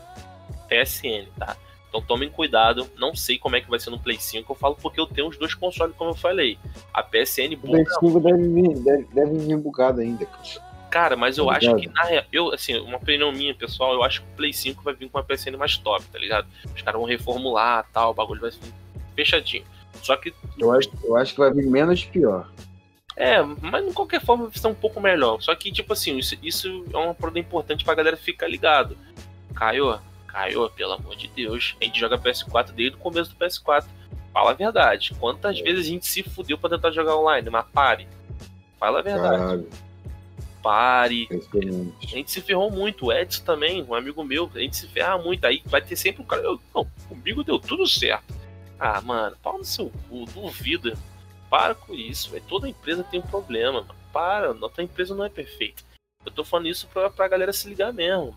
[0.69, 1.57] PSN, tá?
[1.89, 4.77] Então tomem cuidado, não sei como é que vai ser no Play 5, eu falo
[4.77, 6.59] porque eu tenho os dois consoles, como eu falei.
[6.93, 10.75] A PSN O buga PS5 deve vir, deve, deve vir bugado ainda, cara.
[10.91, 14.23] Cara, mas eu acho que, na real, eu, assim, uma opinião minha, pessoal, eu acho
[14.23, 16.47] que o Play 5 vai vir com uma PSN mais top, tá ligado?
[16.73, 18.73] Os caras vão reformular tal, o bagulho vai vir
[19.15, 19.65] fechadinho.
[20.03, 22.51] Só que, Eu acho, eu acho que vai vir menos pior.
[23.17, 25.41] é, mas de qualquer forma vai ser um pouco melhor.
[25.41, 28.97] Só que, tipo assim, isso, isso é uma parada importante pra galera ficar ligado.
[29.55, 33.87] Caio, Caio, pelo amor de Deus, a gente joga PS4 desde o começo do PS4.
[34.33, 35.15] Fala a verdade.
[35.21, 37.49] Quantas vezes a gente se fudeu pra tentar jogar online?
[37.49, 38.09] Mas pare.
[38.81, 39.65] Fala a verdade.
[40.61, 41.29] Pare.
[41.31, 42.05] é.
[42.05, 43.07] A gente se ferrou muito.
[43.07, 45.45] O Edson também, um amigo meu, a gente se ferra muito.
[45.45, 46.43] Aí vai ter sempre um cara.
[46.43, 48.35] Eu, não, comigo deu tudo certo.
[48.87, 50.93] Ah, mano, pau no seu cu, duvido.
[51.49, 52.45] Para com isso, velho.
[52.47, 53.95] Toda empresa tem um problema, mano.
[54.13, 55.83] Para, nossa empresa não é perfeita.
[56.23, 58.37] Eu tô falando isso pra, pra galera se ligar mesmo.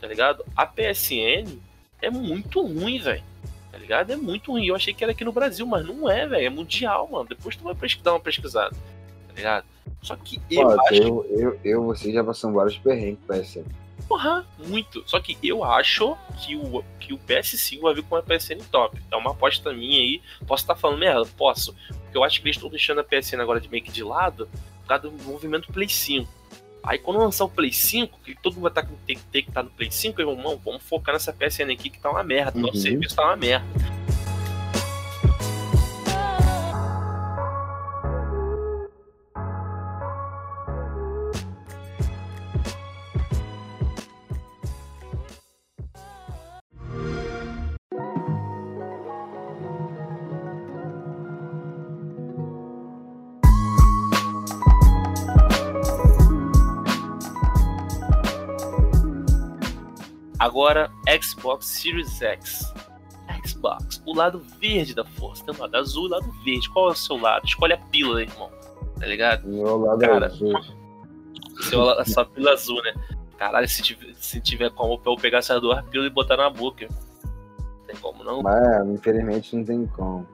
[0.00, 0.46] Tá ligado?
[0.56, 1.58] A PSN
[2.00, 3.22] é muito ruim, velho.
[3.70, 4.10] Tá ligado?
[4.10, 4.64] É muito ruim.
[4.64, 6.46] Eu achei que era aqui no Brasil, mas não é, velho.
[6.46, 7.28] É mundial, mano.
[7.28, 8.74] Depois tu vai dar uma pesquisada.
[9.28, 9.66] Tá ligado?
[10.00, 13.66] Só que eu acho eu, eu, eu, você já passamos vários perrengues PS5.
[14.08, 15.02] Porra, muito.
[15.06, 19.00] Só que eu acho que o, que o PS5 vai vir com uma PSN top.
[19.10, 20.20] É uma aposta minha aí.
[20.46, 21.24] Posso estar falando merda?
[21.36, 21.74] Posso.
[21.88, 24.48] Porque eu acho que eles estão deixando a PSN agora de meio que de lado
[24.82, 26.28] por causa do movimento Play 5.
[26.84, 29.62] Aí quando lançar o Play 5, que todo mundo vai tá, ter, ter que estar
[29.62, 32.58] no Play 5, irmão, vamos focar nessa PSN aqui que tá uma merda.
[32.58, 32.80] Nosso Uhum.
[32.82, 33.64] serviço tá uma merda.
[61.42, 62.72] Xbox Series X.
[63.44, 65.44] Xbox, o lado verde da força.
[65.44, 66.70] Tem o lado azul e o lado verde.
[66.70, 67.44] Qual é o seu lado?
[67.44, 68.50] Escolhe a pílula, irmão.
[68.98, 69.48] Tá ligado?
[69.48, 70.52] Meu lado Cara, azul.
[71.62, 72.94] Seu, a sua pílula azul, né?
[73.36, 76.86] Caralho, se tiver, se tiver como eu pegar essas duas pílulas e botar na boca.
[76.88, 78.42] Não tem como não.
[78.42, 80.26] Mas, infelizmente, não tem como.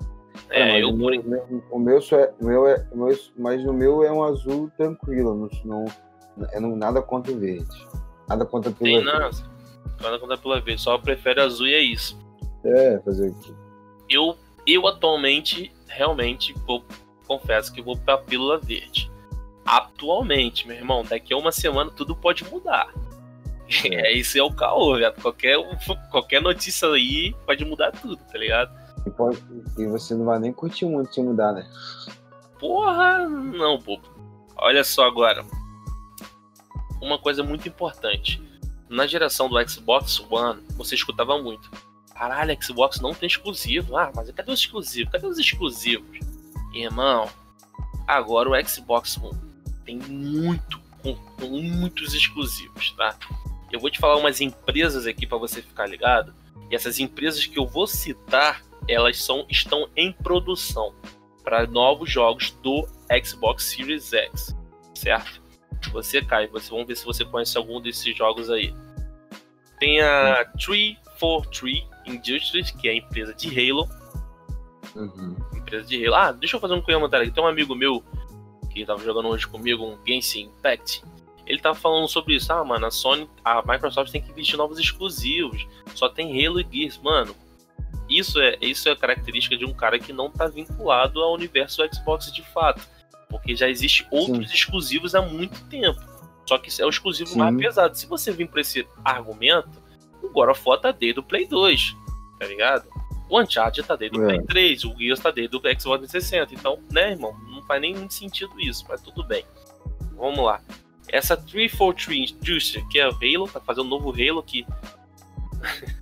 [0.50, 3.64] É, mas eu o, meu, o meu só é, o meu é, o meu- mas
[3.64, 5.84] o meu é um azul tranquilo, não,
[6.36, 7.86] não, é não- nada contra o verde.
[8.28, 9.44] Nada contra o tem verde.
[10.00, 10.18] Nada.
[10.18, 10.80] Contra a pílula verde.
[10.82, 12.18] Só prefere azul e é isso.
[12.64, 13.52] É, fazer o quê?
[14.08, 14.36] Eu,
[14.66, 16.84] eu atualmente, realmente, vou,
[17.26, 19.10] confesso que vou pra pílula verde.
[19.64, 22.92] Atualmente, meu irmão, daqui a uma semana tudo pode mudar.
[23.84, 25.12] É, isso é o caô, velho.
[25.20, 25.56] Qualquer,
[26.10, 28.74] qualquer notícia aí pode mudar tudo, tá ligado?
[29.06, 29.42] E, pode-
[29.78, 31.68] e você não vai nem curtir muito se mudar, né?
[32.58, 34.08] Porra, não, bobo.
[34.56, 35.44] Olha só agora.
[37.00, 38.42] Uma coisa muito importante.
[38.88, 41.70] Na geração do Xbox One, você escutava muito.
[42.14, 43.96] Caralho, Xbox não tem exclusivo.
[43.96, 45.12] Ah, mas cadê os exclusivos?
[45.12, 46.18] Cadê os exclusivos?
[46.72, 47.28] Irmão,
[48.06, 49.38] agora o Xbox One
[49.84, 53.16] tem muito, com, com muitos exclusivos, tá?
[53.70, 56.34] Eu vou te falar umas empresas aqui para você ficar ligado.
[56.70, 60.94] E essas empresas que eu vou citar, elas são, estão em produção
[61.42, 62.86] para novos jogos do
[63.24, 64.54] Xbox Series X,
[64.94, 65.40] certo?
[65.92, 68.74] Você cai, você vamos ver se você conhece algum desses jogos aí.
[69.78, 73.88] Tem a 343 Industries, que é a empresa de Halo,
[74.96, 75.36] Uhum.
[75.54, 76.14] empresa de Halo.
[76.16, 77.34] Ah, deixa eu fazer um comentário aqui.
[77.34, 78.02] Tem um amigo meu
[78.70, 81.02] que tava jogando hoje comigo, um Genshin Impact.
[81.46, 82.52] Ele tava falando sobre isso.
[82.52, 85.66] Ah, mano, a Sony, a Microsoft tem que investir em novos exclusivos.
[85.94, 86.98] Só tem Halo e Gears.
[86.98, 87.34] Mano,
[88.08, 92.32] isso é, isso é característica de um cara que não tá vinculado ao universo Xbox
[92.32, 92.86] de fato.
[93.28, 96.00] Porque já existe outros exclusivos há muito tempo.
[96.46, 97.38] Só que é o exclusivo Sim.
[97.38, 97.94] mais pesado.
[97.96, 99.70] Se você vir por esse argumento,
[100.22, 101.94] o God of War tá desde o Play 2,
[102.38, 102.88] tá ligado?
[103.28, 104.26] O Uncharted tá desde o É.
[104.36, 106.54] Play 3, o Gears tá desde o Xbox 360.
[106.54, 109.44] Então, né, irmão, não faz nem muito sentido isso, mas tudo bem.
[110.16, 110.62] Vamos lá.
[111.08, 114.66] Essa 343 Industry, que é o Halo, tá fazendo um novo Halo que.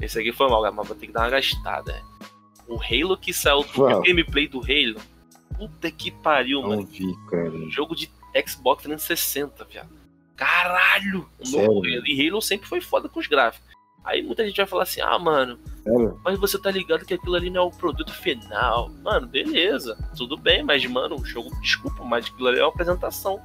[0.00, 2.02] Esse aqui foi mal, mas vou ter que dar uma gastada.
[2.68, 5.00] O Halo que saiu do gameplay do Halo.
[5.68, 6.86] Puta que pariu, Não mano.
[6.86, 7.52] vi, cara.
[7.70, 8.10] Jogo de
[8.46, 9.90] Xbox 360, viado.
[10.36, 11.28] Caralho!
[11.44, 12.04] Sério?
[12.06, 13.70] E Halo sempre foi foda com os gráficos.
[14.04, 16.20] Aí muita gente vai falar assim: ah, mano, Sério?
[16.24, 18.88] mas você tá ligado que aquilo ali não é o produto final.
[19.04, 23.40] Mano, beleza, tudo bem, mas, mano, o jogo, desculpa, mas aquilo ali é uma apresentação.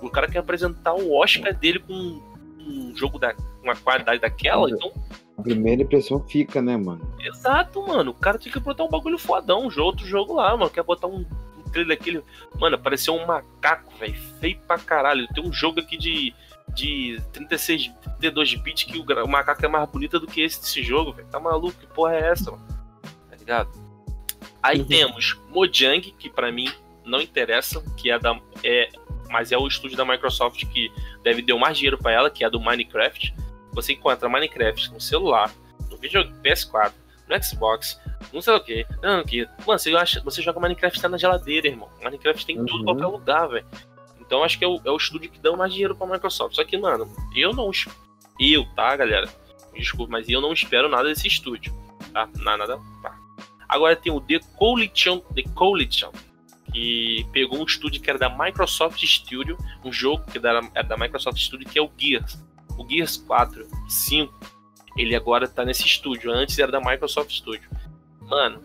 [0.00, 2.20] O cara quer apresentar o Oscar dele com
[2.58, 4.92] um jogo da uma qualidade daquela, então,
[5.38, 7.08] A primeira impressão fica, né, mano?
[7.20, 8.10] exato, mano.
[8.10, 10.68] O cara tinha que botar um bagulho fodão, um outro jogo lá, mano.
[10.68, 11.24] Quer botar um
[11.72, 12.22] trailer aquele.
[12.58, 14.14] Mano, pareceu um macaco, velho.
[14.40, 15.26] Feio pra caralho.
[15.28, 16.34] Tem um jogo aqui de.
[16.74, 20.82] De 36, 32 bits que o, o macaco é mais bonita do que esse desse
[20.82, 21.28] jogo, velho.
[21.28, 21.78] Tá maluco?
[21.78, 22.66] Que porra é essa, mano?
[23.28, 23.68] Tá ligado?
[24.62, 24.86] Aí Uhum.
[24.86, 26.70] temos Mojang, que pra mim
[27.04, 28.38] não interessa, que é da.
[28.64, 28.88] É,
[29.28, 30.90] mas é o estúdio da Microsoft que
[31.22, 33.34] deve dar mais dinheiro pra ela, que é do Minecraft.
[33.72, 35.50] Você encontra Minecraft no celular,
[35.90, 36.92] no vídeo PS4,
[37.36, 38.00] no Xbox,
[38.32, 39.48] não sei o que, não que.
[39.66, 41.88] Mano, você, acha, você joga Minecraft tá na geladeira, irmão.
[42.02, 42.84] Minecraft tem tudo em Uhum.
[42.84, 43.66] qualquer lugar, velho.
[44.20, 46.54] Então acho que é o, é o estúdio que dá mais dinheiro pra Microsoft.
[46.54, 47.70] Só que, mano, eu não.
[48.40, 49.28] Eu, tá, galera?
[49.74, 51.72] Desculpa, mas eu não espero nada desse estúdio.
[52.12, 52.28] Tá?
[52.38, 52.78] Na- Nada.
[53.02, 53.14] Tá.
[53.68, 56.10] Agora tem o The Coalition, The Coalition,
[56.72, 61.38] que pegou um estúdio que era da Microsoft Studio, um jogo que era da Microsoft
[61.38, 62.38] Studio, que é o Gears.
[62.78, 64.32] O Gears 4, 5,
[64.96, 66.30] ele agora tá nesse estúdio.
[66.32, 67.68] Antes era da Microsoft Studio.
[68.20, 68.62] Mano,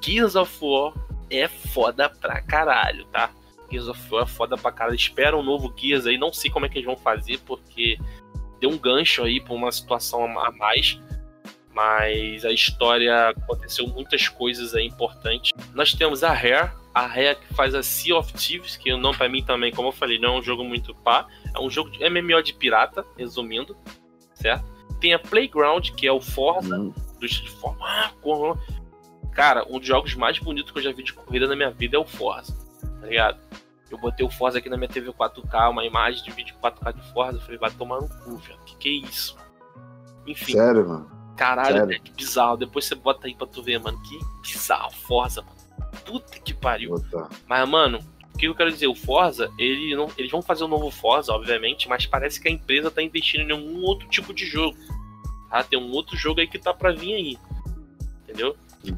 [0.00, 0.94] Gears of War
[1.30, 3.30] é foda pra caralho, tá?
[3.70, 4.96] Gears of War é foda pra caralho.
[4.96, 7.98] Espera um novo Gears aí, não sei como é que eles vão fazer, porque
[8.60, 11.00] deu um gancho aí pra uma situação a mais.
[11.72, 15.52] Mas a história aconteceu muitas coisas aí importantes.
[15.72, 19.28] Nós temos a Rare, a Rare que faz a Sea of Thieves, que não pra
[19.28, 21.98] mim também, como eu falei, não é um jogo muito pá, é um jogo de
[22.10, 23.76] MMO de pirata, resumindo,
[24.34, 24.79] certo?
[25.00, 27.78] Tem a Playground, que é o Forza, Hum, do Street Forza.
[27.82, 28.58] Ah, como-
[29.32, 31.96] Cara, um dos jogos mais bonitos que eu já vi de corrida na minha vida
[31.96, 32.54] é o Forza,
[33.00, 33.38] tá ligado?
[33.90, 37.12] Eu botei o Forza aqui na minha TV 4K, uma imagem de vídeo 4K de
[37.12, 38.58] Forza, eu falei, vai tomar no cu, velho.
[38.66, 39.36] Que que é isso?
[40.26, 41.10] Enfim, Sério, mano.
[41.36, 41.86] caralho, sério?
[41.88, 42.56] velho, que bizarro.
[42.56, 43.98] Depois você bota aí pra tu ver, mano.
[44.02, 45.56] Que bizarro, Forza, mano.
[46.04, 46.90] Puta que pariu.
[46.90, 47.28] Botar.
[47.48, 47.98] Mas, mano,
[48.34, 48.86] o que eu quero dizer?
[48.86, 52.50] O Forza, ele não, eles vão fazer um novo Forza, obviamente, mas parece que a
[52.50, 54.76] empresa tá investindo em algum outro tipo de jogo.
[55.50, 55.62] Tá?
[55.64, 57.38] Tem um outro jogo aí que tá pra vir aí.
[58.22, 58.56] Entendeu?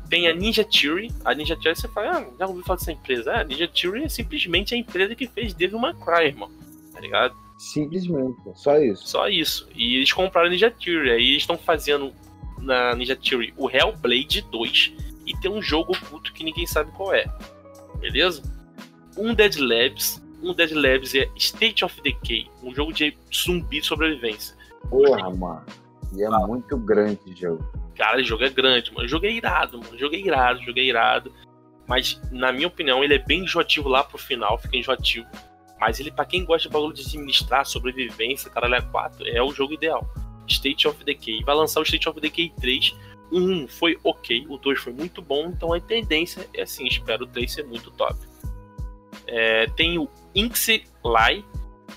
[0.08, 1.10] Tem a Ninja Theory.
[1.24, 3.32] A Ninja Theory você fala, ah, já ouviu falar dessa empresa?
[3.32, 6.50] Ah, a Ninja Theory é simplesmente a empresa que fez Devil May Cry, irmão.
[6.92, 7.34] Tá ligado?
[7.58, 9.08] Simplesmente, só isso.
[9.08, 9.68] Só isso.
[9.74, 11.10] E eles compraram a Ninja Theory.
[11.10, 12.12] Aí eles estão fazendo
[12.58, 14.92] na Ninja Theory o Hellblade 2
[15.26, 17.24] e tem um jogo oculto que ninguém sabe qual é.
[17.98, 18.42] Beleza?
[19.16, 20.22] Um Dead Labs.
[20.42, 24.56] Um Dead Labs é State of Decay, um jogo de zumbi de sobrevivência.
[24.90, 25.64] Porra, mano.
[26.14, 27.64] E é muito grande o jogo.
[27.96, 29.06] Cara, o jogo é grande, mano.
[29.06, 29.94] O jogo é irado, mano.
[29.94, 31.32] O jogo é irado, o jogo é irado.
[31.86, 35.26] Mas, na minha opinião, ele é bem enjoativo lá pro final, fica enjoativo.
[35.80, 39.52] Mas ele, pra quem gosta de bagulho de administrar, sobrevivência, caralho, é 4, é o
[39.52, 40.08] jogo ideal.
[40.46, 41.42] State of Decay.
[41.44, 42.94] Vai lançar o State of Decay 3.
[43.30, 47.24] O 1 foi ok, o 2 foi muito bom, então a tendência é assim, espero
[47.24, 48.14] o 3 ser muito top.
[49.26, 51.44] É, tem o Inxi Lai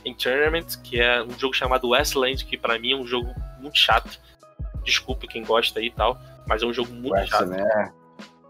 [0.04, 3.78] em Tournament, que é um jogo chamado Westland, que pra mim é um jogo muito
[3.78, 4.20] chato.
[4.84, 7.48] Desculpe quem gosta aí e tal, mas é um jogo muito Ué, chato.
[7.48, 7.92] né?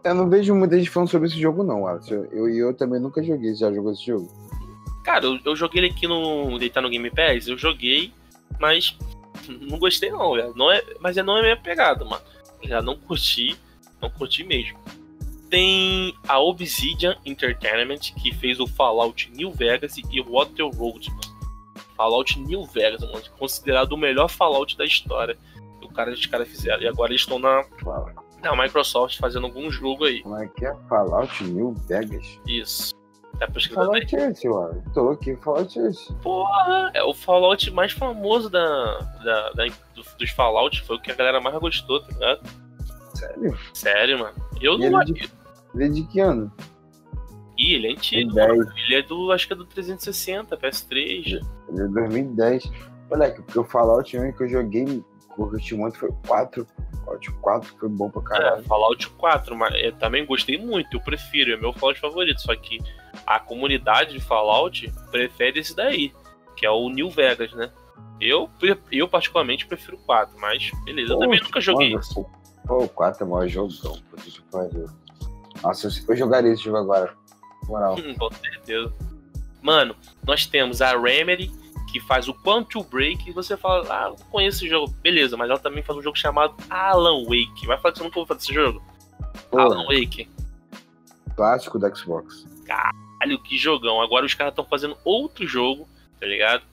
[0.03, 2.27] Eu não vejo muita gente falando sobre esse jogo, não, Alisson.
[2.31, 3.53] Eu e eu, também nunca joguei.
[3.53, 4.31] Você já jogou esse jogo?
[5.03, 6.59] Cara, eu, eu joguei ele aqui no.
[6.59, 8.13] Deitar no Game Pass, eu joguei,
[8.59, 8.97] mas
[9.61, 10.53] não gostei não, velho.
[10.55, 12.21] Não é, mas não é minha pegada, mano.
[12.63, 13.57] Já não curti,
[14.01, 14.77] não curti mesmo.
[15.49, 21.35] Tem a Obsidian Entertainment, que fez o Fallout New Vegas e o Water Road, mano.
[21.95, 23.21] Fallout New Vegas, mano.
[23.37, 25.37] Considerado o melhor Fallout da história.
[25.81, 26.81] O cara, os caras fizeram.
[26.81, 27.63] E agora eles estão na,
[28.43, 30.21] na Microsoft fazendo algum jogo aí.
[30.23, 30.75] Como é que é?
[30.89, 32.39] Fallout New Vegas?
[32.47, 32.93] Isso.
[33.39, 34.05] Tá pesquisando aí.
[34.07, 34.83] Fallout é esse, mano.
[34.93, 36.13] Tô aqui, Fallout é esse.
[36.15, 40.81] Porra, é o Fallout mais famoso da, da, da- do- dos Fallout.
[40.83, 42.41] Foi o que a galera mais gostou, tá ligado?
[43.13, 43.57] Sério?
[43.73, 44.35] Sério, mano.
[44.65, 45.01] Eu não.
[45.01, 45.29] ele de-
[45.75, 46.51] Ele é de que ano?
[47.57, 48.33] Ih, ele é antigo.
[48.33, 48.57] 10.
[48.57, 48.71] mano.
[48.77, 49.31] Ele é do.
[49.31, 51.39] Acho que é do 360, PS3.
[51.69, 52.71] Ele é 2010.
[53.09, 56.65] Moleque, porque o Fallout 1 que eu joguei curti muito foi o 4.
[57.05, 58.63] Fallout 4 foi bom pra É, caralho.
[58.63, 62.41] Fallout 4, mas eu também gostei muito, eu prefiro, é meu Fallout favorito.
[62.41, 62.79] Só que
[63.27, 66.11] a comunidade de Fallout prefere esse daí,
[66.57, 67.69] que é o New Vegas, né?
[68.19, 68.49] Eu,
[68.91, 72.25] eu particularmente prefiro o 4, mas beleza, eu Pô, também nunca joguei mano, isso.
[72.65, 73.97] Pô, o 4 é o maior jogão.
[74.09, 74.89] Puta que pariu.
[75.61, 77.13] Nossa, eu, jogaria esse jogo agora.
[77.67, 77.95] Moral.
[77.95, 78.93] Hum, com certeza.
[79.61, 81.51] Mano, nós temos a Remedy,
[81.91, 84.93] que faz o Quantum Break, e você fala, ah, eu conheço esse jogo.
[85.01, 87.65] Beleza, mas ela também faz um jogo chamado Alan Wake.
[87.65, 88.83] Vai falar que você nunca ouviu falar desse jogo?
[89.49, 90.29] Pô, Alan Wake.
[91.35, 92.45] clássico do Xbox.
[92.65, 94.01] Caralho, que jogão.
[94.01, 95.87] Agora os caras estão fazendo outro jogo,
[96.19, 96.63] tá ligado?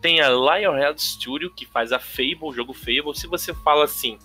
[0.00, 3.14] Tem a Lionhead Studio, que faz a Fable, o jogo Fable.
[3.14, 4.18] Se você fala assim,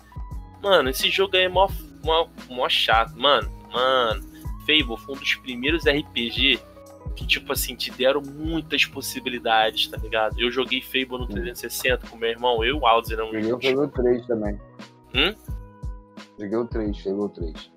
[0.62, 1.68] mano, esse jogo aí é mó,
[2.04, 3.14] mó, mó chato.
[3.16, 4.22] Mano, mano,
[4.60, 6.60] Fable foi um dos primeiros RPG
[7.16, 10.38] que, tipo assim, te deram muitas possibilidades, tá ligado?
[10.38, 13.60] Eu joguei Fable no 360 com meu irmão, eu e o Aldo éramos Joguei o
[13.60, 13.70] juntos.
[13.70, 14.60] Fable 3 também.
[15.14, 15.34] Hum?
[16.38, 17.70] Joguei o 3, Fable 3.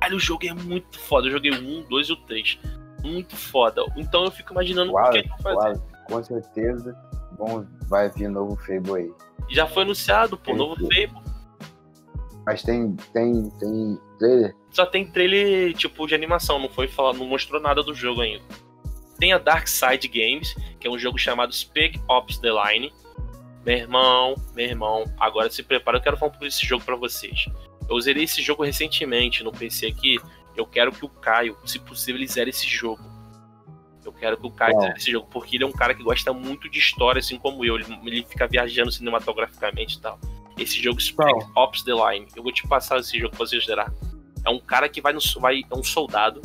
[0.00, 1.28] Caralho, o jogo é muito foda.
[1.28, 2.58] Eu joguei o 1, 2 e o 3.
[3.04, 3.84] Muito foda.
[3.96, 5.78] Então eu fico imaginando o Uau, que eles vão fazer.
[5.78, 9.12] uau, com certeza bom, vai vir novo Fable aí.
[9.48, 10.76] Já foi anunciado, pô, novo.
[10.76, 11.31] Fable.
[12.44, 14.56] Mas tem, tem, tem trailer?
[14.70, 18.42] Só tem trailer tipo de animação, não foi falar, não mostrou nada do jogo ainda.
[19.18, 22.92] Tem a Dark Side Games, que é um jogo chamado Spec Ops The Line.
[23.64, 26.96] Meu irmão, meu irmão, agora se prepara, eu quero falar um pouco desse jogo pra
[26.96, 27.46] vocês.
[27.88, 30.18] Eu zerei esse jogo recentemente no PC aqui.
[30.56, 33.02] Eu quero que o Caio, se possível, ele zere esse jogo.
[34.04, 34.82] Eu quero que o Caio Qual?
[34.82, 37.64] zere esse jogo, porque ele é um cara que gosta muito de história, assim como
[37.64, 37.76] eu.
[37.76, 40.18] Ele, ele fica viajando cinematograficamente e tal.
[40.58, 41.50] Esse jogo Qual?
[41.56, 42.26] Ops The Line.
[42.36, 43.92] Eu vou te passar esse jogo pra você zerar.
[44.44, 45.20] É um cara que vai no.
[45.40, 46.40] Vai, é um soldado.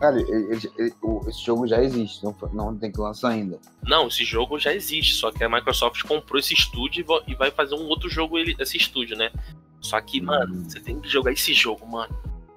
[0.00, 3.58] Cara, ele- ele- ele- o- esse jogo já existe, não, não tem que lançar ainda.
[3.82, 7.50] Não, esse jogo já existe, só que a Microsoft comprou esse estúdio e va- vai
[7.50, 9.32] fazer um outro jogo ele, esse estúdio, né?
[9.80, 10.70] Só que, mano, Hum.
[10.70, 12.14] você tem que jogar esse jogo, mano.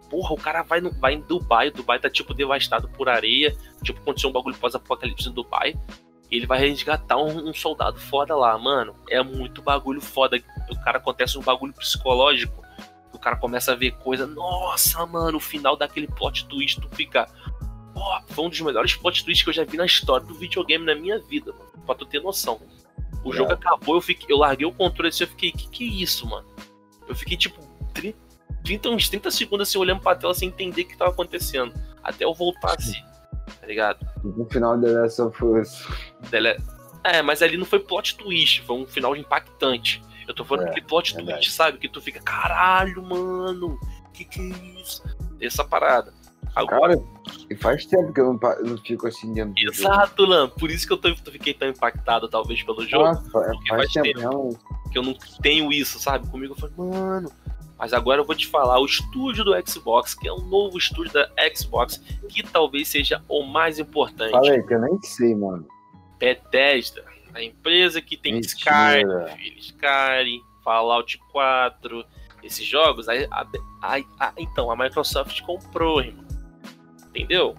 [0.07, 3.55] Porra, o cara vai, no, vai em Dubai, o Dubai tá tipo devastado por areia,
[3.83, 5.73] tipo aconteceu um bagulho pós-apocalipse em Dubai.
[6.31, 8.95] Ele vai resgatar um, um soldado foda lá, mano.
[9.09, 10.41] É muito bagulho foda.
[10.69, 12.63] O cara acontece um bagulho psicológico.
[13.11, 14.25] O cara começa a ver coisa.
[14.25, 17.27] Nossa, mano, o final daquele plot twist, tu fica.
[17.93, 20.85] Pô, foi um dos melhores plot twists que eu já vi na história do videogame
[20.85, 21.69] na minha vida, mano.
[21.85, 22.61] Pra tu ter noção.
[23.23, 23.35] O É.
[23.37, 26.25] jogo acabou, eu, fiquei, eu larguei o controle assim, eu fiquei, que que é isso,
[26.25, 26.47] mano?
[27.07, 27.59] Eu fiquei tipo
[27.93, 28.17] 30,
[28.63, 31.73] 30, uns 30 segundos assim, olhando pra tela sem entender o que tava acontecendo.
[32.01, 32.99] Até eu voltar assim,
[33.59, 33.99] tá ligado?
[34.23, 35.87] No final da Last of Us.
[36.29, 36.57] Dele-
[37.03, 40.03] É, mas ali não foi plot twist, foi um final impactante.
[40.27, 41.37] Eu tô falando É, aquele plot verdade.
[41.39, 41.77] twist, sabe?
[41.79, 43.79] Que tu fica, caralho, mano,
[44.13, 45.03] que que é isso?
[45.41, 46.13] Essa parada.
[46.55, 47.07] Agora, Cara,
[47.49, 50.85] e faz tempo que eu não, não fico assim dentro do exato, Lan, por isso
[50.85, 53.05] que eu tô, fiquei tão impactado, talvez, pelo jogo.
[53.05, 54.59] Nossa, porque faz faz tempo, tempo.
[54.91, 56.27] que eu não tenho isso, sabe?
[56.29, 57.31] Comigo eu falei, mano.
[57.81, 61.11] Mas agora eu vou te falar, o estúdio do Xbox, que é um novo estúdio
[61.13, 61.97] da Xbox,
[62.29, 64.29] que talvez seja o mais importante.
[64.29, 65.65] Fala aí, que eu nem sei, mano.
[66.19, 69.33] Bethesda, a empresa que tem Mentira.
[69.33, 72.05] Skyrim, Skyrim, Fallout 4,
[72.43, 73.09] esses jogos.
[73.09, 73.47] A, a-
[73.81, 76.23] a- a- então, a Microsoft comprou, irmão.
[77.09, 77.55] Entendeu?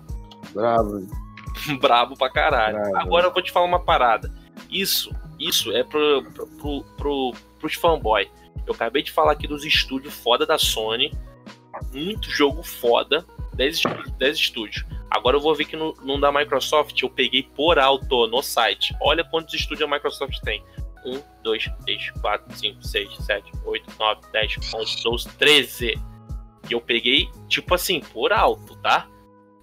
[0.55, 1.05] Bravo.
[1.81, 2.79] Brabo pra caralho.
[2.79, 2.97] Bravo.
[2.97, 4.33] Agora eu vou te falar uma parada.
[4.71, 8.31] Isso, isso é pro, pro, pro, pro, pros fanboy.
[8.67, 11.13] Eu acabei de falar aqui dos estúdios foda da Sony.
[11.93, 13.27] Muito jogo foda.
[13.55, 14.11] 10 estúdios.
[14.13, 14.85] 10 estúdios.
[15.11, 18.95] Agora eu vou ver que no, no da Microsoft eu peguei por alto no site.
[19.01, 20.65] Olha quantos estúdios a Microsoft tem.
[21.05, 26.01] 1, 2, 3, 4, 5, 6, 7, 8, 9, 10, 11, 12, 13.
[26.71, 29.09] E eu peguei, tipo assim, por alto, tá?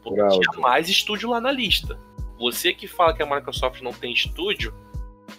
[0.04, 0.40] Porque Por alto.
[0.40, 2.00] tinha mais estúdio lá na lista.
[2.38, 4.74] Você que fala que a Microsoft não tem estúdio,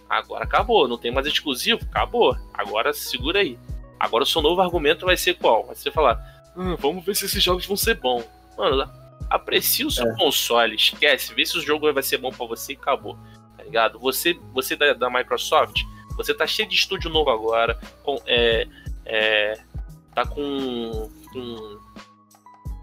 [0.09, 0.87] agora acabou.
[0.88, 1.81] Não tem mais exclusivo?
[1.90, 2.37] Acabou.
[2.55, 3.59] Agora segura aí.
[3.98, 5.66] Agora o seu novo argumento vai ser qual?
[5.66, 6.18] Vai ser falar:
[6.57, 8.24] "Hum, vamos ver se esses jogos vão ser bons.
[8.57, 8.90] Mano,
[9.29, 10.16] aprecie o seu É.
[10.16, 13.16] console, esquece, vê se o jogo vai ser bom pra você e acabou.
[13.57, 13.98] Tá ligado?
[14.00, 15.83] Você, você da, da Microsoft,
[16.16, 17.79] você tá cheio de estúdio novo agora.
[18.03, 18.66] Com, é,
[19.07, 19.59] é,
[20.14, 21.79] tá com, com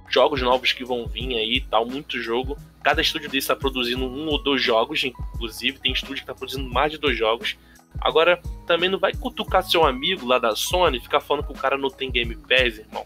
[0.09, 2.57] jogos novos que vão vir aí e tal, muito jogo.
[2.87, 5.77] Cada estúdio desse tá produzindo um ou dois jogos, inclusive.
[5.77, 7.57] Tem estúdio que tá produzindo mais de dois jogos.
[7.99, 11.55] Agora, também não vai cutucar seu amigo lá da Sony e ficar falando que o
[11.57, 13.05] cara não tem Game Pass, irmão.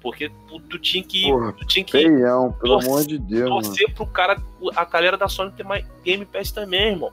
[0.00, 1.22] Porque tu, tu tinha que.
[1.30, 3.62] Porra, tu tinha que Feião, pelo Torce- amor de Deus, mano.
[3.62, 4.42] torcer pro cara,
[4.74, 7.12] a galera da Sony ter mais Game Pass também, irmão.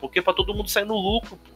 [0.00, 1.52] Porque pra todo mundo sair no lucro, pô.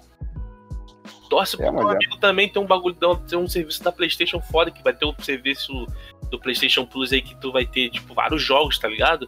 [1.31, 1.95] Torce pro É, teu mas é.
[1.97, 2.95] amigo também ter um bagulho,
[3.27, 5.87] ter um serviço da PlayStation foda, que vai ter o serviço
[6.31, 9.27] do PlayStation Plus aí, que tu vai ter, tipo, vários jogos, tá ligado?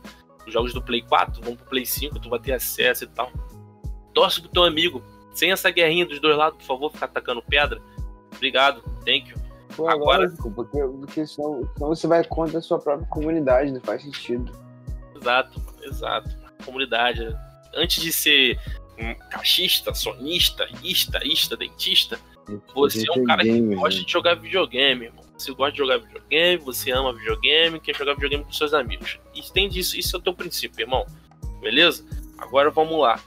[0.49, 3.30] Os jogos do Play 4 vão pro Play 5, tu vai ter acesso e tal.
[4.14, 5.03] Torce pro teu amigo,
[5.34, 7.80] sem essa guerrinha dos dois lados, por favor, ficar atacando pedra.
[8.34, 9.36] Obrigado, thank you.
[9.76, 13.80] Pô, Agora- lógico, porque, porque senão, senão você vai contra a sua própria comunidade, não
[13.82, 14.51] faz sentido.
[15.14, 16.30] Exato, exato.
[16.64, 17.36] Comunidade.
[17.74, 18.59] Antes de ser
[18.99, 22.18] um cachista, sonista, ista, ista, dentista,
[22.74, 24.07] você é um cara que gosta né?
[24.07, 25.24] de jogar videogame, irmão.
[25.39, 29.20] Você gosta de jogar videogame, você ama videogame, quer jogar videogame com seus amigos.
[29.34, 31.07] E tem disso, isso é o teu princípio, irmão.
[31.61, 32.05] Beleza?
[32.36, 33.20] Agora vamos lá.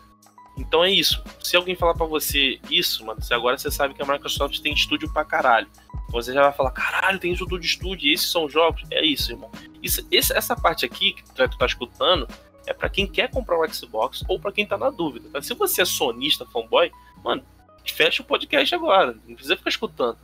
[0.57, 1.23] Então é isso.
[1.39, 5.11] Se alguém falar pra você isso, mano, agora você sabe que a Microsoft tem estúdio
[5.11, 5.67] pra caralho.
[6.09, 8.83] Você já vai falar, caralho, tem isso tudo de estúdio, esses são jogos.
[8.91, 9.49] É isso, irmão.
[9.81, 12.27] Isso, essa parte aqui que tu tá escutando
[12.67, 15.29] é pra quem quer comprar um Xbox ou pra quem tá na dúvida.
[15.29, 15.41] Tá?
[15.41, 16.91] Se você é sonista, fanboy,
[17.23, 17.43] mano,
[17.85, 19.17] fecha o podcast agora.
[19.25, 20.17] Não precisa ficar escutando.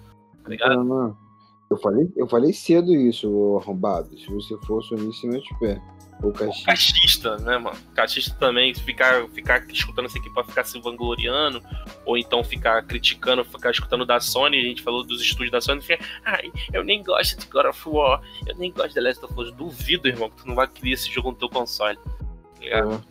[0.43, 0.75] Tá ligado?
[0.75, 1.26] Não, não.
[1.69, 4.17] Eu falei, eu falei cedo isso, arrombado.
[4.17, 5.81] Se você for sonista, não te pé.
[6.23, 6.65] Ou cachista.
[6.65, 7.77] Cachista, né, mano?
[7.93, 11.61] Cachista também, ficar, ficar escutando isso aqui pra ficar se vangloriando,
[12.05, 15.81] ou então ficar criticando, ficar escutando da Sony, a gente falou dos estúdios da Sony,
[15.81, 19.25] fica, ai, eu nem gosto de God of War, eu nem gosto de The Last
[19.25, 19.51] of Us.
[19.51, 21.97] Duvido, irmão, que tu não vai querer esse jogo no teu console.
[21.97, 23.05] Tá ligado?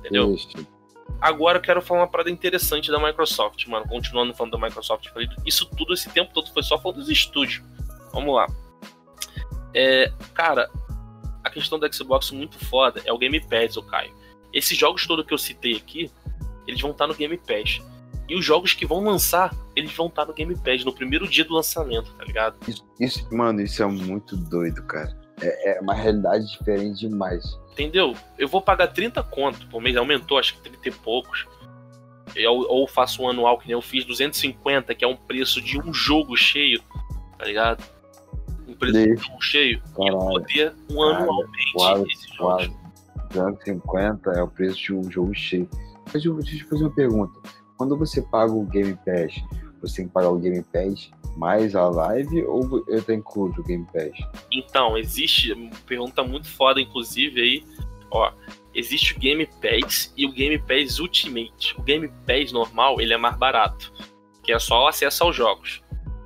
[0.00, 0.34] Entendeu?
[0.34, 0.66] Este.
[1.20, 3.86] Agora eu quero falar uma parada interessante da Microsoft, mano.
[3.88, 5.06] Continuando falando da Microsoft,
[5.46, 7.62] isso tudo, esse tempo todo, foi só falando dos estúdios.
[8.14, 8.46] Vamos lá.
[9.74, 10.70] É, cara,
[11.42, 14.14] a questão do Xbox muito foda é o Game Pass, ô Caio.
[14.52, 16.10] Esses jogos todos que eu citei aqui,
[16.66, 17.82] eles vão estar no Game Pass.
[18.28, 21.44] E os jogos que vão lançar, eles vão estar no Game Pass no primeiro dia
[21.44, 22.56] do lançamento, tá ligado?
[22.66, 25.14] Isso, isso- mano, isso é muito doido, cara.
[25.42, 27.44] É, é uma realidade diferente demais.
[27.72, 28.14] Entendeu?
[28.38, 31.46] Eu vou pagar 30 conto por mês, aumentou acho que 30 e poucos.
[32.36, 35.78] Eu, ou faço um anual que nem eu fiz, 250, que é um preço de
[35.78, 36.80] um jogo cheio,
[37.36, 37.84] tá ligado?
[38.66, 39.82] Um preço de um jogo cheio.
[39.98, 42.66] E eu Caralho, ter um Caralho, anualmente quase, esses jogos.
[42.66, 42.84] quase.
[43.30, 45.68] 250 é o preço de um jogo cheio.
[46.12, 47.40] Mas eu, deixa eu te fazer uma pergunta.
[47.76, 49.34] Quando você paga o Game Pass,
[49.80, 53.64] você tem que pagar o Game Pass mais a live ou eu tenho incluso o
[53.64, 54.12] Game Pass?
[54.52, 55.54] Então, existe,
[55.86, 57.64] pergunta muito foda, inclusive, aí,
[58.10, 58.32] ó.
[58.74, 61.74] Existe o Game Pass e o Game Pass Ultimate.
[61.78, 63.92] O Game Pass normal, ele é mais barato,
[64.42, 65.82] que é só o acesso aos jogos.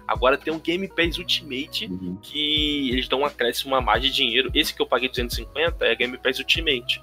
[0.09, 2.17] Agora tem o Game Pass Ultimate, Uhum.
[2.23, 4.51] que eles dão um acréscimo a mais de dinheiro.
[4.55, 7.01] Esse que eu paguei 250 é Game Pass Ultimate.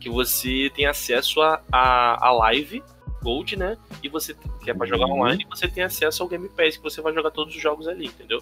[0.00, 2.82] Que você tem acesso a, a, a live
[3.22, 3.76] Gold, né?
[4.02, 5.14] E você que é pra jogar Uhum.
[5.14, 8.06] online, você tem acesso ao Game Pass, que você vai jogar todos os jogos ali,
[8.06, 8.40] entendeu?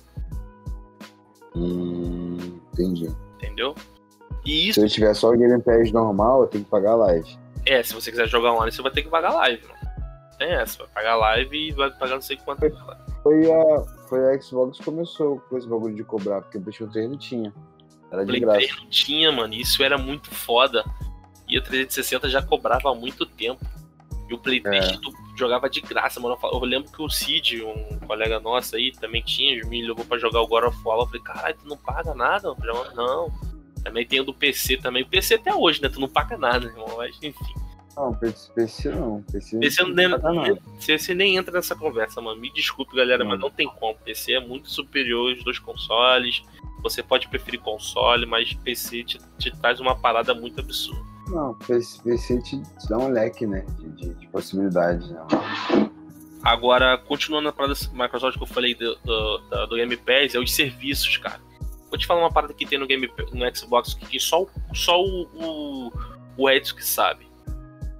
[1.56, 3.10] Hum, entendi.
[3.36, 3.74] Entendeu?
[4.44, 6.96] E isso Se eu tiver só o Game Pass normal, eu tenho que pagar a
[6.96, 7.38] live.
[7.66, 9.78] é, se você quiser jogar online, você vai ter que pagar live, mano.
[10.38, 12.60] Tem essa, vai pagar live e vai pagar não sei quanto.
[13.24, 16.92] Foi a, foi a Xbox que começou com esse bagulho de cobrar, porque o PlayStation
[16.92, 17.54] 3 não tinha.
[18.12, 18.58] Era de Play graça.
[18.58, 19.54] 3 não tinha, mano.
[19.54, 20.84] Isso era muito foda.
[21.48, 23.64] E o 360 já cobrava há muito tempo.
[24.28, 26.38] E o Play 3 tu jogava de graça, mano.
[26.42, 30.42] Eu lembro que o Cid, um colega nosso aí, também tinha, me levou pra jogar
[30.42, 30.98] o God of War.
[30.98, 32.48] Eu falei, caralho, tu não paga nada?
[32.48, 33.32] Eu falei, não.
[33.82, 35.02] Também tem o do PC também.
[35.02, 35.88] O PC até hoje, né?
[35.88, 36.86] Tu não paga nada, irmão.
[36.98, 37.63] Mas enfim.
[37.96, 39.22] Não, PC, não.
[39.30, 40.58] PC, PC não não nem, nada.
[40.84, 42.40] PC nem entra nessa conversa, mano.
[42.40, 43.42] Me desculpe, galera, mas Hum.
[43.42, 43.94] não tem como.
[43.96, 46.42] PC é muito superior aos dois consoles.
[46.82, 51.02] Você pode preferir console, mas PC te, te traz uma parada muito absurda.
[51.28, 53.64] Não, PC, PC te, dá um leque, né?
[53.78, 55.20] De, de, de possibilidades, né?
[56.42, 60.38] Agora, continuando na parada da Microsoft que eu falei do, do, do Game Pass, é
[60.38, 61.40] os serviços, cara.
[61.88, 65.22] Vou te falar uma parada que tem no, Game, no Xbox que só, só o,
[65.32, 65.92] o,
[66.36, 67.26] o Edson que sabe.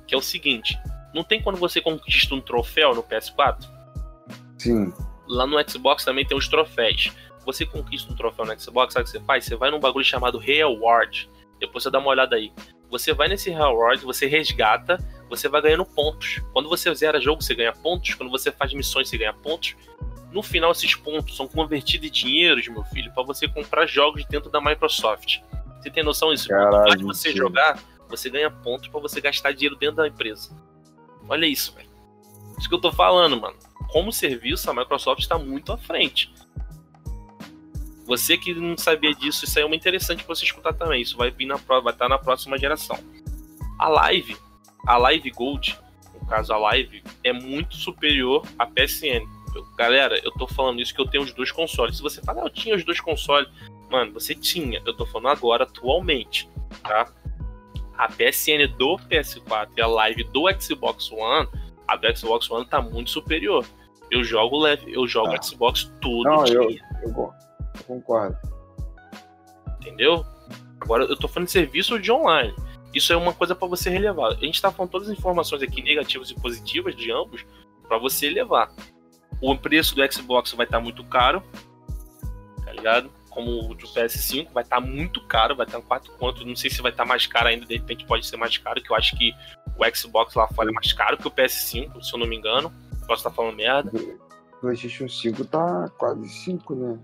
[0.07, 0.79] Que é o seguinte:
[1.15, 3.69] não tem quando você conquista um troféu no PS4?
[4.59, 4.93] Sim.
[5.29, 7.13] Lá no Xbox também tem os troféus.
[7.45, 9.45] Você conquista um troféu no Xbox, sabe o que você faz?
[9.45, 11.29] Você vai num bagulho chamado Reward.
[11.61, 12.53] Depois você dá uma olhada aí.
[12.91, 14.99] Você vai nesse Reward, você resgata,
[15.29, 16.41] você vai ganhando pontos.
[16.53, 18.15] Quando você zera jogo, você ganha pontos.
[18.15, 19.77] Quando você faz missões, você ganha pontos.
[20.31, 24.51] No final, esses pontos são convertidos em dinheiros, meu filho, para você comprar jogos dentro
[24.51, 25.41] da Microsoft.
[25.81, 26.49] Você tem noção disso?
[26.49, 27.45] Quanto mais você mentira.
[27.47, 27.79] jogar,
[28.17, 30.51] você ganha pontos para você gastar dinheiro dentro da empresa.
[31.29, 31.89] Olha isso, velho.
[32.59, 33.57] Isso que eu tô falando, mano.
[33.89, 36.33] Como serviço, a Microsoft está muito à frente.
[38.07, 41.01] Você que não sabia disso, isso aí é uma interessante pra você escutar também.
[41.01, 42.99] Isso vai vir na vai estar na próxima geração.
[43.79, 44.37] A Live,
[44.87, 45.79] a Live Gold,
[46.21, 49.27] no caso a Live, é muito superior à PSN.
[49.55, 51.97] Eu- galera, eu tô falando isso que eu tenho os dois consoles.
[51.97, 53.49] Se você fala, ah, eu tinha os dois consoles,
[53.91, 54.83] mano, você tinha.
[54.85, 56.49] Eu tô falando agora, atualmente,
[56.83, 57.11] tá?
[58.05, 61.49] A PSN do PS4 e a Live do Xbox One,
[61.89, 63.65] a do Xbox One tá muito superior.
[64.11, 65.43] Eu jogo leve, eu jogo Tá.
[65.43, 68.37] Xbox todo Não, dia eu, eu, eu concordo.
[69.81, 70.25] entendeu?
[70.81, 72.55] Agora eu tô falando de serviço de online.
[72.93, 74.33] Isso é uma coisa pra você relevar.
[74.33, 77.45] A gente tá falando todas as informações aqui negativas e positivas de ambos
[77.89, 78.71] pra você levar.
[79.41, 81.43] o preço do Xbox vai estar muito caro,
[82.65, 83.11] tá ligado?
[83.35, 86.47] Como o do PS5, vai estar muito caro, vai estar 4 contos.
[86.47, 88.93] Não sei se vai estar mais caro ainda, de repente pode ser mais caro, que
[88.93, 89.35] eu acho que
[89.77, 92.73] o Xbox lá fora é mais caro que o PS5, se eu não me engano.
[93.09, 93.91] Posso estar falando merda.
[93.93, 96.99] O PlayStation 5 tá quase 5, né?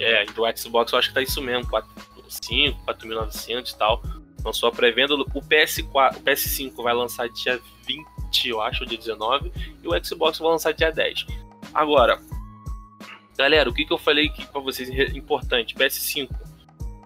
[0.00, 1.88] É, do Xbox eu acho que tá isso mesmo, 4,
[2.28, 4.02] 5, 4.900 e tal.
[4.44, 5.14] Lançou a pré-venda.
[5.14, 10.38] O PS4, o PS5 vai lançar dia 20, eu acho, dia 19, e o Xbox
[10.38, 11.26] vai lançar dia 10.
[11.72, 12.20] Agora,
[13.36, 15.74] galera, o que, que eu falei aqui pra vocês importante?
[15.74, 16.28] PS5,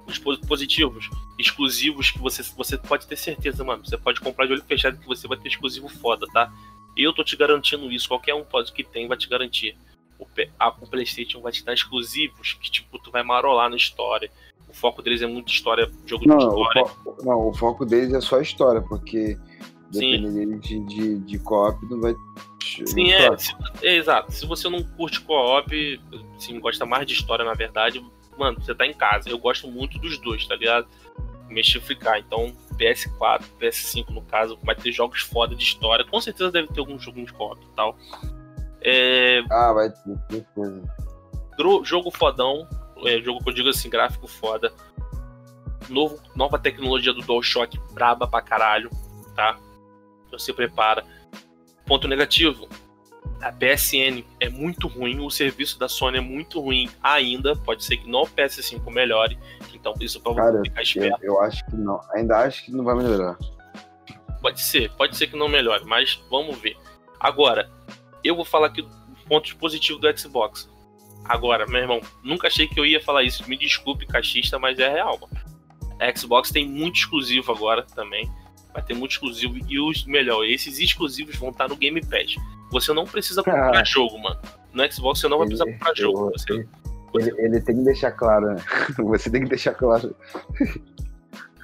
[0.06, 1.08] os positivos,
[1.38, 3.84] exclusivos que você, você pode ter certeza, mano.
[3.84, 6.52] Você pode comprar de olho fechado que você vai ter exclusivo foda, tá?
[6.96, 9.76] Eu tô te garantindo isso, qualquer um pode que tem vai te garantir.
[10.18, 10.26] O,
[10.58, 14.30] a, o PlayStation vai te dar exclusivos que, tipo, tu vai marolar na história
[14.68, 16.84] o foco deles é muito história, jogo não, de história.
[17.04, 19.38] O não, o foco deles é só história, porque
[19.90, 22.14] dependendo de, de, de co-op não vai.
[22.86, 24.32] Sim, é, se, é, exato.
[24.32, 26.00] Se você não curte co-op,
[26.36, 28.04] assim, gosta mais de história, na verdade,
[28.36, 29.28] mano, você tá em casa.
[29.28, 30.86] Eu gosto muito dos dois, tá ligado?
[31.48, 32.18] Mexificar.
[32.18, 36.04] Então, PS4, PS5, no caso, vai ter jogos foda de história.
[36.04, 37.96] Com certeza deve ter algum jogo de co-op e tal.
[38.80, 39.42] É...
[39.50, 40.82] Ah, vai ter coisa.
[41.82, 42.68] Jogo fodão,
[43.04, 44.72] é, jogo que eu digo assim, gráfico foda.
[45.88, 48.90] Novo, nova tecnologia do DualShock, braba pra caralho,
[49.34, 49.58] tá?
[50.26, 51.04] Então se prepara.
[51.88, 52.68] Ponto negativo,
[53.40, 57.56] a PSN é muito ruim, o serviço da Sony é muito ruim ainda.
[57.56, 59.38] Pode ser que no PS5 melhore.
[59.72, 61.24] Então, isso pra você ficar esperto.
[61.24, 62.00] Eu, eu, acho que não.
[62.14, 63.38] Ainda acho que não vai melhorar.
[64.42, 66.76] Pode ser, pode ser que não melhore, mas vamos ver.
[67.18, 67.70] Agora,
[68.22, 68.86] eu vou falar aqui
[69.28, 70.68] pontos positivos do Xbox.
[71.24, 73.48] Agora, meu irmão, nunca achei que eu ia falar isso.
[73.48, 75.48] Me desculpe, cachista, mas é real, mano.
[76.00, 78.30] A Xbox tem muito exclusivo agora também.
[78.72, 79.56] Vai ter muito exclusivo.
[79.68, 82.36] E os melhor, esses exclusivos vão estar no Game Pass.
[82.70, 83.84] Você não precisa comprar ah.
[83.84, 84.38] jogo, mano.
[84.72, 86.30] No Xbox você não vai precisar comprar jogo.
[86.32, 86.66] Você,
[87.12, 87.30] você...
[87.30, 88.64] Ele, ele, tem que deixar claro, né?
[88.98, 90.14] Você tem que deixar claro.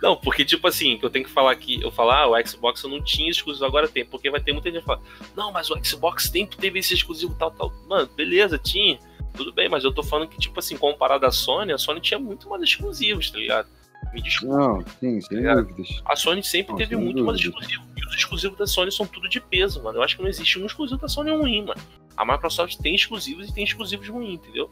[0.03, 2.83] Não, porque, tipo assim, que eu tenho que falar aqui, eu falar, ah, o Xbox
[2.83, 4.05] eu não tinha exclusivo, agora tem.
[4.05, 5.01] Porque vai ter muita gente que fala,
[5.37, 7.73] não, mas o Xbox sempre teve esse exclusivo tal, tal.
[7.89, 8.99] Mano, beleza, tinha.
[9.35, 12.19] Tudo bem, mas eu tô falando que, tipo assim, comparado à Sony, a Sony tinha
[12.19, 13.69] muito mais exclusivos, tá ligado?
[14.15, 14.57] Me desculpa.
[14.57, 16.01] Não, sim, sem tá dúvidas.
[16.05, 17.27] A Sony sempre não, teve muito dúvidas.
[17.27, 17.87] mais exclusivos.
[17.97, 19.99] E os exclusivos da Sony são tudo de peso, mano.
[19.99, 21.81] Eu acho que não existe um exclusivo da Sony ruim, mano.
[22.17, 24.71] A Microsoft tem exclusivos e tem exclusivos ruins, entendeu?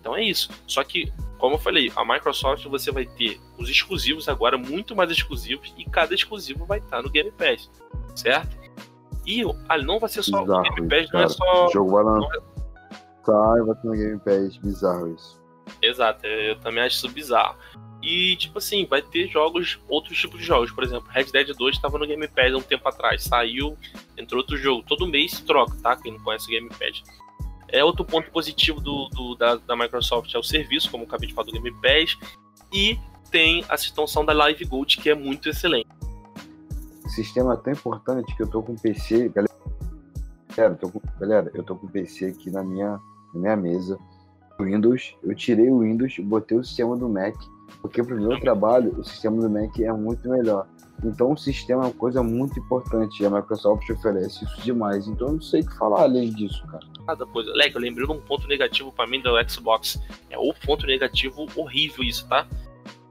[0.00, 0.50] Então é isso.
[0.66, 5.08] Só que, como eu falei, a Microsoft você vai ter os exclusivos agora, muito mais
[5.12, 7.70] exclusivos, e cada exclusivo vai estar no Game Pass,
[8.16, 8.56] certo?
[9.24, 11.12] E ali não vai ser só Exato, o Game Pass, cara.
[11.12, 11.66] não é só.
[11.66, 14.56] O jogo vai, não e vai ter no Game Pass.
[14.56, 15.40] Bizarro isso.
[15.80, 17.56] Exato, eu também acho isso bizarro.
[18.04, 20.70] E, tipo assim, vai ter jogos, outros tipos de jogos.
[20.70, 23.24] Por exemplo, Red Dead 2 estava no Game Pass há um tempo atrás.
[23.24, 23.78] Saiu,
[24.14, 24.84] entrou outro jogo.
[24.86, 25.96] Todo mês troca, tá?
[25.96, 27.02] Quem não conhece o Game Pass.
[27.68, 31.28] É outro ponto positivo do, do da, da, Microsoft é o serviço, como eu acabei
[31.28, 32.18] de falar do Game Pass.
[32.70, 32.98] E
[33.30, 35.88] tem a extensão da Live Gold, que é muito excelente.
[37.08, 39.54] Sistema tão importante que eu tô com PC, galera.
[40.54, 43.00] Galera, eu tô com, galera, eu tô com PC aqui na minha
[43.32, 43.98] na minha mesa.
[44.60, 47.34] Windows, eu tirei o Windows, botei o sistema do Mac,
[47.80, 50.66] porque para o meu trabalho o sistema do Mac é muito melhor.
[51.04, 55.06] Então o sistema é uma coisa muito importante e a Microsoft oferece isso demais.
[55.06, 56.84] Então eu não sei o que falar além disso, cara.
[57.06, 57.52] Nada, coisa.
[57.52, 60.00] Leque, eu lembrei de um ponto negativo para mim do Xbox.
[60.30, 62.46] É o ponto negativo horrível isso, tá?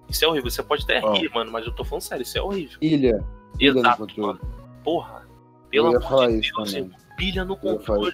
[0.09, 0.49] Isso é horrível.
[0.49, 2.79] Você pode até rir, mano, mas eu tô falando sério, isso é horrível.
[2.79, 3.23] Pilha.
[3.59, 4.39] Exato, mano.
[4.83, 5.27] Porra.
[5.69, 6.87] Pelo amor de Deus,
[7.17, 8.13] pilha no controle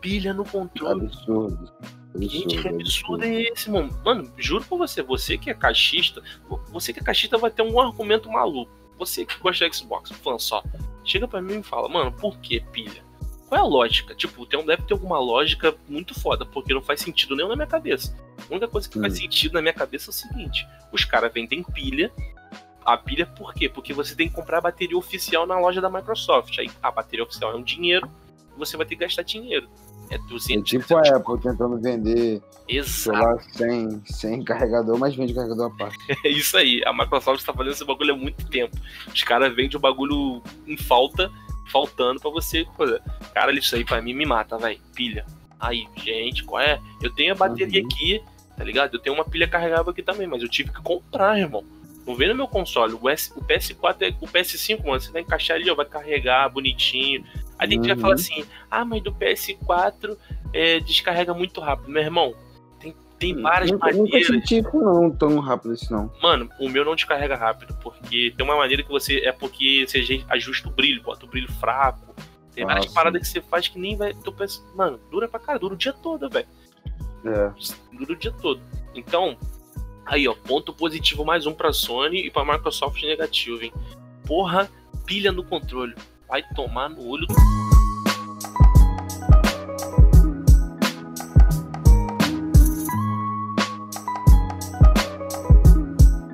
[0.00, 1.06] pilha no controle.
[1.06, 1.72] Absurdo.
[2.14, 4.00] absurdo Gente, que absurdo, absurdo é esse, mano?
[4.04, 6.22] Mano, juro pra você, você que é caixista,
[6.70, 8.70] você que é caixista vai ter um argumento maluco.
[8.98, 10.62] Você que gosta de Xbox, fã só,
[11.04, 13.06] chega pra mim e fala, mano, por que pilha?
[13.48, 14.14] Qual é a lógica?
[14.14, 17.66] Tipo, tem, deve ter alguma lógica muito foda, porque não faz sentido nenhum na minha
[17.66, 18.14] cabeça.
[18.38, 19.02] A única coisa que hum.
[19.02, 22.12] faz sentido na minha cabeça é o seguinte: os caras vendem pilha.
[22.84, 23.68] A pilha por quê?
[23.68, 26.58] Porque você tem que comprar a bateria oficial na loja da Microsoft.
[26.58, 28.10] Aí a bateria oficial é um dinheiro,
[28.56, 29.68] você vai ter que gastar dinheiro.
[30.10, 32.42] É 200 é tipo a Apple tentando vender
[32.84, 35.98] celular sem, sem carregador, mas vende carregador à parte.
[36.24, 36.82] É isso aí.
[36.84, 38.76] A Microsoft está fazendo esse bagulho há muito tempo.
[39.12, 41.30] Os caras vendem o bagulho em falta,
[41.70, 42.66] faltando para você.
[43.32, 44.80] Cara, isso aí para mim me mata, velho.
[44.94, 45.24] Pilha.
[45.60, 46.80] Aí, gente, qual é?
[47.02, 47.88] Eu tenho a bateria uhum.
[47.88, 48.22] aqui,
[48.56, 48.94] tá ligado?
[48.94, 51.64] Eu tenho uma pilha carregável aqui também, mas eu tive que comprar, irmão.
[52.06, 52.96] Não vem no meu console.
[53.00, 55.00] O, S, o PS4 é o PS5, mano.
[55.00, 57.24] Você vai encaixar ali, ó, vai carregar bonitinho.
[57.58, 57.86] A gente uhum.
[57.88, 60.16] vai falar assim: ah, mas do PS4
[60.52, 61.90] é, descarrega muito rápido.
[61.90, 62.34] Meu irmão,
[62.78, 64.28] tem, tem hum, várias nunca, maneiras.
[64.28, 66.12] Nunca senti não tão rápido assim, não.
[66.22, 69.18] Mano, o meu não descarrega rápido, porque tem uma maneira que você.
[69.18, 72.14] É porque você ajusta o brilho, bota o brilho fraco.
[72.54, 74.14] Tem várias Ah, paradas que você faz que nem vai.
[74.14, 76.46] Tu pensa, mano, dura pra cara, dura o dia todo, velho.
[77.24, 77.52] É.
[77.92, 78.60] Dura o dia todo.
[78.94, 79.36] Então,
[80.06, 83.72] aí, ó, ponto positivo mais um pra Sony e pra Microsoft negativo, hein?
[84.26, 84.68] Porra,
[85.06, 85.94] pilha no controle.
[86.28, 87.34] Vai tomar no olho do